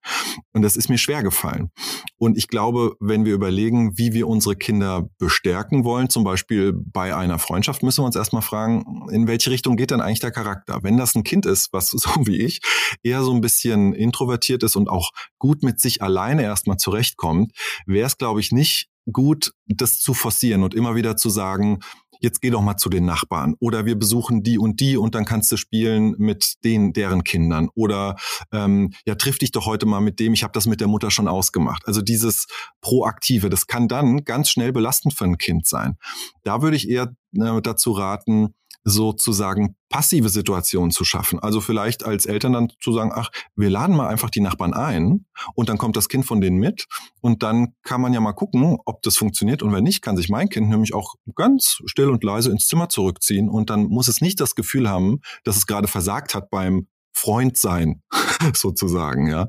Und 0.54 0.64
das 0.64 0.76
ist 0.76 0.90
mir 0.90 0.98
schwer 0.98 1.24
gefallen. 1.24 1.70
Und 2.18 2.38
ich 2.38 2.48
glaube, 2.48 2.96
wenn 3.00 3.26
wir 3.26 3.34
überlegen, 3.34 3.98
wie 3.98 4.14
wir 4.14 4.28
unsere 4.28 4.56
Kinder 4.56 5.08
bestärken 5.18 5.84
wollen, 5.84 6.10
zum 6.10 6.24
Beispiel 6.24 6.74
bei 6.74 7.16
einer 7.16 7.40
Freundschaft, 7.40 7.84
müssen 7.84 8.02
wir 8.02 8.06
uns 8.06 8.16
erstmal 8.16 8.42
fragen, 8.42 9.08
in 9.12 9.28
welche 9.28 9.52
Richtung 9.52 9.78
geht 9.78 9.92
denn 9.92 10.02
eigentlich 10.02 10.20
der 10.20 10.32
Charakter? 10.32 10.80
Wenn 10.82 10.98
das 10.98 11.16
ein 11.16 11.24
Kind 11.24 11.46
ist, 11.46 11.72
was 11.72 11.90
so 11.92 12.10
wie 12.26 12.42
ich 12.42 12.60
eher 13.04 13.24
so 13.24 13.34
ein 13.34 13.42
bisschen 13.42 13.94
introvertiert 13.94 14.64
ist 14.64 14.76
und 14.76 14.90
auch 14.90 15.12
gut 15.38 15.64
mit 15.64 15.80
sich 15.80 16.02
alleine 16.02 16.44
erstmal 16.44 16.78
zurechtkommt, 16.78 17.52
wäre 17.86 18.08
es, 18.08 18.18
glaube 18.18 18.40
ich, 18.40 18.52
nicht 18.52 18.88
gut, 19.12 19.54
das 19.68 20.00
zu 20.00 20.14
forcieren 20.14 20.64
und 20.64 20.74
immer 20.74 20.96
wieder 20.96 21.18
zu 21.18 21.30
sagen, 21.30 21.80
jetzt 22.20 22.42
geh 22.42 22.50
doch 22.50 22.62
mal 22.62 22.78
zu 22.78 22.90
den 22.90 23.06
Nachbarn 23.06 23.56
oder 23.60 23.86
wir 23.86 23.98
besuchen 23.98 24.44
die 24.44 24.58
und 24.58 24.80
die 24.80 24.98
und 24.98 25.16
dann 25.16 25.26
kannst 25.26 25.52
du 25.52 25.58
spielen 25.58 26.16
mit 26.18 26.56
den 26.64 26.94
deren 26.94 27.24
Kindern 27.24 27.70
oder 27.76 28.16
ähm, 28.52 28.92
ja 29.06 29.16
triff 29.16 29.38
dich 29.38 29.52
doch 29.52 29.66
heute 29.66 29.86
mal 29.86 30.02
mit 30.02 30.20
dem 30.20 30.34
ich 30.34 30.44
habe 30.44 30.54
das 30.54 30.66
mit 30.66 30.82
der 30.82 30.88
Mutter 30.88 31.12
schon 31.12 31.28
ausgemacht. 31.28 31.84
Also 31.86 32.02
dieses 32.02 32.48
proaktive 32.82 33.50
das 33.50 33.68
kann 33.68 33.88
dann 33.88 34.26
ganz 34.26 34.50
schnell 34.50 34.72
belastend 34.72 35.14
für 35.14 35.26
ein 35.26 35.38
Kind 35.38 35.66
sein. 35.66 35.96
Da 36.44 36.62
würde 36.62 36.76
ich 36.76 36.90
eher 36.90 37.14
äh, 37.34 37.62
dazu 37.62 37.92
raten 37.92 38.54
sozusagen 38.84 39.76
passive 39.90 40.30
Situationen 40.30 40.92
zu 40.92 41.04
schaffen. 41.04 41.40
Also 41.40 41.62
vielleicht 41.62 42.04
als 42.06 42.26
Eltern 42.26 42.54
dann 42.54 42.72
zu 42.80 42.94
sagen, 42.94 43.12
ach, 43.14 43.30
wir 43.56 43.70
laden 43.70 43.96
mal 43.96 44.08
einfach 44.08 44.30
die 44.30 44.40
Nachbarn 44.40 44.74
ein 44.74 45.26
und 45.56 45.70
dann 45.70 45.78
kommt 45.78 45.98
das 45.98 46.10
Kind 46.10 46.26
von 46.26 46.42
denen 46.42 46.58
mit 46.58 46.86
und 47.22 47.44
dann 47.44 47.74
kann 47.84 48.02
man 48.02 48.14
ja 48.14 48.20
mal 48.20 48.34
gucken, 48.34 48.78
ob 48.86 49.02
das 49.02 49.18
funktioniert 49.18 49.64
und 49.64 49.74
wenn 49.74 49.84
nicht, 49.84 50.02
kann 50.02 50.18
sich 50.18 50.30
mein 50.30 50.50
Kind 50.50 50.70
nämlich 50.70 50.94
auch 50.94 51.16
ganz 51.36 51.80
still 51.86 52.10
und 52.10 52.24
leise 52.24 52.52
ins 52.52 52.68
Zimmer 52.68 52.90
zurückziehen 52.90 53.50
und 53.50 53.70
dann 53.70 53.86
muss 53.86 54.08
es 54.08 54.22
nicht 54.22 54.40
das 54.40 54.56
Gefühl 54.56 54.90
haben, 54.90 55.22
dass 55.44 55.58
es 55.58 55.66
gerade 55.66 55.88
versagt 55.88 56.36
hat 56.36 56.50
beim 56.50 56.88
Freund 57.12 57.58
sein, 57.58 58.02
sozusagen, 58.54 59.28
ja. 59.28 59.48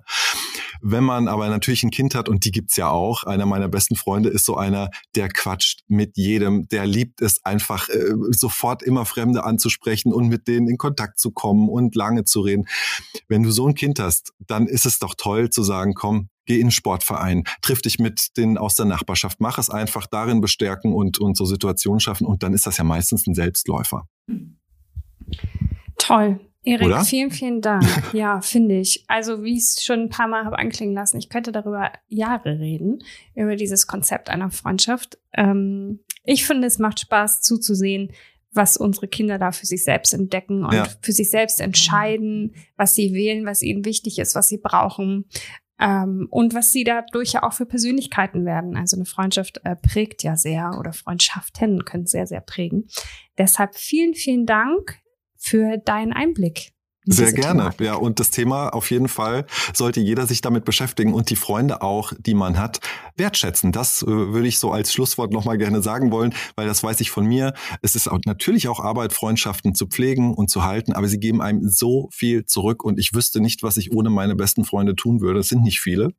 Wenn 0.83 1.05
man 1.05 1.29
aber 1.29 1.49
natürlich 1.49 1.83
ein 1.83 1.90
Kind 1.90 2.14
hat, 2.14 2.29
und 2.29 2.45
die 2.45 2.53
gibt's 2.53 2.77
ja 2.77 2.88
auch, 2.88 3.25
einer 3.25 3.47
meiner 3.47 3.69
besten 3.69 3.97
Freunde 3.97 4.29
ist 4.29 4.45
so 4.45 4.57
einer, 4.57 4.90
der 5.14 5.29
quatscht 5.29 5.81
mit 5.88 6.16
jedem, 6.16 6.69
der 6.69 6.87
liebt 6.87 7.21
es 7.21 7.45
einfach, 7.45 7.88
äh, 7.88 8.14
sofort 8.31 8.83
immer 8.83 9.05
Fremde 9.05 9.45
anzusprechen 9.45 10.12
und 10.12 10.29
mit 10.29 10.49
denen 10.49 10.69
in 10.69 10.79
Kontakt 10.79 11.19
zu 11.19 11.31
kommen 11.31 11.69
und 11.69 11.95
lange 11.95 12.25
zu 12.25 12.40
reden. 12.40 12.66
Wenn 13.29 13.43
du 13.43 13.51
so 13.51 13.66
ein 13.66 13.75
Kind 13.75 13.99
hast, 13.99 14.33
dann 14.38 14.66
ist 14.66 14.87
es 14.87 14.99
doch 14.99 15.14
toll 15.16 15.51
zu 15.51 15.62
sagen, 15.62 15.95
komm, 15.95 16.29
geh 16.47 16.57
in 16.57 16.66
den 16.66 16.71
Sportverein, 16.71 17.45
triff 17.62 17.83
dich 17.83 17.99
mit 17.99 18.37
denen 18.37 18.59
aus 18.59 18.75
der 18.75 18.87
Nachbarschaft, 18.87 19.40
mach 19.40 19.59
es 19.59 19.71
einfach 19.71 20.07
darin 20.07 20.40
bestärken 20.40 20.93
und, 20.93 21.19
und 21.19 21.37
so 21.37 21.45
Situationen 21.45 22.01
schaffen 22.01 22.27
und 22.27 22.43
dann 22.43 22.55
ist 22.55 22.66
das 22.66 22.77
ja 22.77 22.85
meistens 22.85 23.27
ein 23.27 23.35
Selbstläufer. 23.35 24.07
Toll. 25.97 26.40
Erik, 26.62 26.88
Oder? 26.88 27.05
vielen, 27.05 27.31
vielen 27.31 27.61
Dank. 27.61 27.85
Ja, 28.12 28.40
finde 28.40 28.79
ich. 28.79 29.05
Also, 29.09 29.42
wie 29.42 29.57
ich 29.57 29.64
es 29.64 29.85
schon 29.85 30.01
ein 30.01 30.09
paar 30.09 30.29
Mal 30.29 30.44
habe 30.44 30.59
anklingen 30.59 30.94
lassen, 30.94 31.18
ich 31.18 31.29
könnte 31.29 31.53
darüber 31.53 31.92
Jahre 32.09 32.59
reden, 32.59 33.03
über 33.35 33.57
dieses 33.57 33.87
Konzept 33.87 34.29
einer 34.29 34.51
Freundschaft. 34.51 35.18
Ähm, 35.33 36.01
ich 36.25 36.44
finde, 36.44 36.66
es 36.66 36.79
macht 36.79 37.01
Spaß 37.01 37.40
zuzusehen, 37.40 38.12
was 38.53 38.77
unsere 38.77 39.09
Kinder 39.09 39.38
da 39.38 39.53
für 39.53 39.66
sich 39.66 39.85
selbst 39.85 40.12
entdecken 40.12 40.64
und 40.64 40.75
ja. 40.75 40.87
für 41.01 41.12
sich 41.12 41.31
selbst 41.31 41.61
entscheiden, 41.61 42.55
was 42.77 42.94
sie 42.94 43.14
wählen, 43.14 43.46
was 43.46 43.62
ihnen 43.62 43.85
wichtig 43.85 44.18
ist, 44.18 44.35
was 44.35 44.49
sie 44.49 44.59
brauchen. 44.59 45.27
Ähm, 45.81 46.27
und 46.31 46.53
was 46.53 46.73
sie 46.73 46.85
dadurch 46.85 47.33
ja 47.33 47.42
auch 47.42 47.55
für 47.55 47.64
Persönlichkeiten 47.64 48.44
werden. 48.44 48.77
Also 48.77 48.96
eine 48.96 49.07
Freundschaft 49.07 49.61
äh, 49.64 49.77
prägt 49.77 50.23
ja 50.23 50.37
sehr 50.37 50.77
oder 50.79 50.92
Freundschaften 50.92 51.87
können 51.87 52.07
sehr, 52.07 52.27
sehr 52.27 52.42
prägen. 52.42 52.88
Deshalb 53.38 53.77
vielen, 53.77 54.12
vielen 54.12 54.44
Dank 54.44 55.01
für 55.40 55.79
deinen 55.79 56.12
Einblick. 56.12 56.72
Sehr 57.07 57.33
gerne, 57.33 57.61
Thematik. 57.61 57.87
ja. 57.87 57.94
Und 57.94 58.20
das 58.20 58.31
Thema 58.31 58.68
auf 58.68 58.90
jeden 58.90 59.09
Fall 59.09 59.46
sollte 59.72 60.00
jeder 60.00 60.26
sich 60.26 60.42
damit 60.42 60.66
beschäftigen 60.66 61.14
und 61.14 61.31
die 61.31 61.37
Freunde 61.37 61.81
auch, 61.81 62.12
die 62.18 62.35
man 62.35 62.59
hat, 62.59 62.81
wertschätzen. 63.16 63.72
Das 63.72 64.03
äh, 64.03 64.07
würde 64.07 64.46
ich 64.46 64.59
so 64.59 64.70
als 64.70 64.92
Schlusswort 64.92 65.33
nochmal 65.33 65.57
gerne 65.57 65.83
sagen 65.83 66.12
wollen, 66.12 66.35
weil 66.57 66.66
das 66.66 66.83
weiß 66.83 67.00
ich 67.00 67.11
von 67.11 67.24
mir. 67.24 67.55
Es 67.81 67.96
ist 67.96 68.07
auch 68.07 68.18
natürlich 68.26 68.68
auch 68.68 68.81
Arbeit, 68.81 69.14
Freundschaften 69.14 69.74
zu 69.74 69.87
pflegen 69.87 70.35
und 70.35 70.50
zu 70.50 70.62
halten, 70.62 70.92
aber 70.92 71.09
sie 71.09 71.18
geben 71.18 71.40
einem 71.40 71.68
so 71.68 72.09
viel 72.12 72.44
zurück 72.44 72.85
und 72.85 72.98
ich 72.98 73.14
wüsste 73.14 73.40
nicht, 73.40 73.62
was 73.62 73.79
ich 73.79 73.92
ohne 73.92 74.11
meine 74.11 74.37
besten 74.37 74.64
Freunde 74.64 74.94
tun 74.94 75.22
würde. 75.22 75.40
Es 75.40 75.48
sind 75.48 75.62
nicht 75.62 75.81
viele, 75.81 76.11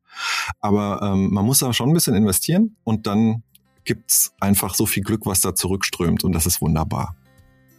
aber 0.59 1.01
ähm, 1.03 1.29
man 1.31 1.45
muss 1.45 1.59
da 1.59 1.71
schon 1.73 1.89
ein 1.89 1.93
bisschen 1.93 2.15
investieren 2.15 2.75
und 2.83 3.05
dann 3.05 3.43
gibt's 3.83 4.33
einfach 4.39 4.73
so 4.73 4.87
viel 4.87 5.03
Glück, 5.03 5.25
was 5.25 5.41
da 5.41 5.53
zurückströmt 5.53 6.23
und 6.23 6.33
das 6.33 6.47
ist 6.47 6.59
wunderbar. 6.59 7.15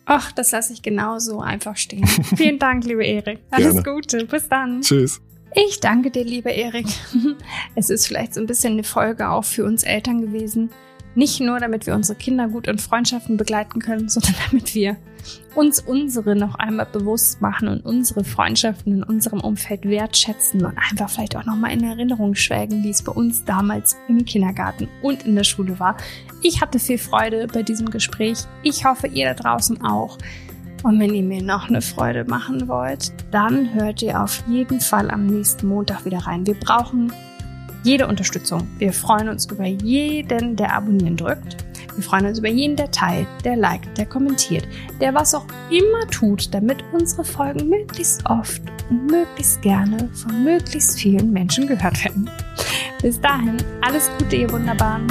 Ach, 0.05 0.33
das 0.33 0.51
lasse 0.51 0.73
ich 0.73 0.83
genauso 0.83 1.41
einfach 1.41 1.77
stehen. 1.77 2.07
Vielen 2.37 2.59
Dank, 2.59 2.85
liebe 2.85 3.05
Erik. 3.05 3.41
Alles 3.51 3.75
Gerne. 3.75 3.83
Gute. 3.83 4.25
Bis 4.27 4.49
dann. 4.49 4.81
Tschüss. 4.81 5.21
Ich 5.55 5.81
danke 5.81 6.11
dir, 6.11 6.25
lieber 6.25 6.53
Erik. 6.53 6.87
Es 7.75 7.91
ist 7.91 8.07
vielleicht 8.07 8.35
so 8.35 8.41
ein 8.41 8.47
bisschen 8.47 8.75
eine 8.75 8.85
Folge 8.85 9.29
auch 9.29 9.45
für 9.45 9.65
uns 9.65 9.83
Eltern 9.83 10.21
gewesen. 10.21 10.71
Nicht 11.15 11.41
nur, 11.41 11.61
damit 11.61 11.87
wir 11.87 11.95
unsere 11.95 12.19
Kinder 12.19 12.49
gut 12.49 12.67
in 12.67 12.79
Freundschaften 12.79 13.37
begleiten 13.37 13.81
können, 13.81 14.09
sondern 14.09 14.35
damit 14.51 14.75
wir 14.75 14.97
uns 15.55 15.81
unsere 15.81 16.35
noch 16.35 16.55
einmal 16.57 16.87
bewusst 16.87 17.41
machen 17.41 17.69
und 17.69 17.85
unsere 17.85 18.25
Freundschaften 18.25 18.95
in 18.95 19.03
unserem 19.03 19.41
Umfeld 19.41 19.85
wertschätzen 19.85 20.65
und 20.65 20.77
einfach 20.79 21.11
vielleicht 21.11 21.37
auch 21.37 21.45
nochmal 21.45 21.73
in 21.73 21.85
Erinnerung 21.85 22.35
schwelgen, 22.35 22.83
wie 22.83 22.91
es 22.91 23.03
bei 23.03 23.13
uns 23.13 23.45
damals 23.45 23.97
im 24.09 24.25
Kindergarten 24.25 24.89
und 25.03 25.25
in 25.25 25.37
der 25.37 25.45
Schule 25.45 25.79
war. 25.79 25.97
Ich 26.43 26.61
hatte 26.61 26.79
viel 26.79 26.99
Freude 26.99 27.47
bei 27.47 27.63
diesem 27.63 27.91
Gespräch. 27.91 28.39
Ich 28.63 28.85
hoffe, 28.85 29.07
ihr 29.07 29.27
da 29.27 29.35
draußen 29.35 29.85
auch. 29.85 30.19
Und 30.83 30.99
wenn 30.99 31.15
ihr 31.15 31.23
mir 31.23 31.43
noch 31.43 31.69
eine 31.69 31.81
Freude 31.81 32.25
machen 32.25 32.67
wollt, 32.67 33.13
dann 33.31 33.73
hört 33.75 34.03
ihr 34.03 34.21
auf 34.21 34.43
jeden 34.49 34.81
Fall 34.81 35.11
am 35.11 35.27
nächsten 35.27 35.69
Montag 35.69 36.05
wieder 36.05 36.19
rein. 36.19 36.45
Wir 36.45 36.55
brauchen 36.55 37.13
jede 37.83 38.07
Unterstützung. 38.07 38.69
Wir 38.79 38.93
freuen 38.93 39.29
uns 39.29 39.47
über 39.51 39.67
jeden, 39.67 40.57
der 40.57 40.75
abonnieren 40.75 41.17
drückt. 41.17 41.57
Wir 41.95 42.03
freuen 42.03 42.27
uns 42.27 42.39
über 42.39 42.49
jeden, 42.49 42.77
der 42.77 42.91
teilt, 42.91 43.27
der 43.45 43.57
liked, 43.57 43.99
der 43.99 44.07
kommentiert, 44.07 44.67
der 45.01 45.15
was 45.15 45.35
auch 45.35 45.45
immer 45.71 46.07
tut, 46.11 46.53
damit 46.55 46.83
unsere 46.93 47.25
Folgen 47.25 47.69
möglichst 47.69 48.25
oft 48.27 48.63
und 48.89 49.07
möglichst 49.11 49.61
gerne 49.63 50.09
von 50.15 50.43
möglichst 50.43 50.99
vielen 50.99 51.33
Menschen 51.33 51.67
gehört 51.67 52.03
werden. 52.05 52.31
Bis 53.03 53.21
dahin, 53.21 53.57
alles 53.83 54.11
Gute, 54.19 54.37
ihr 54.37 54.51
Wunderbaren. 54.51 55.07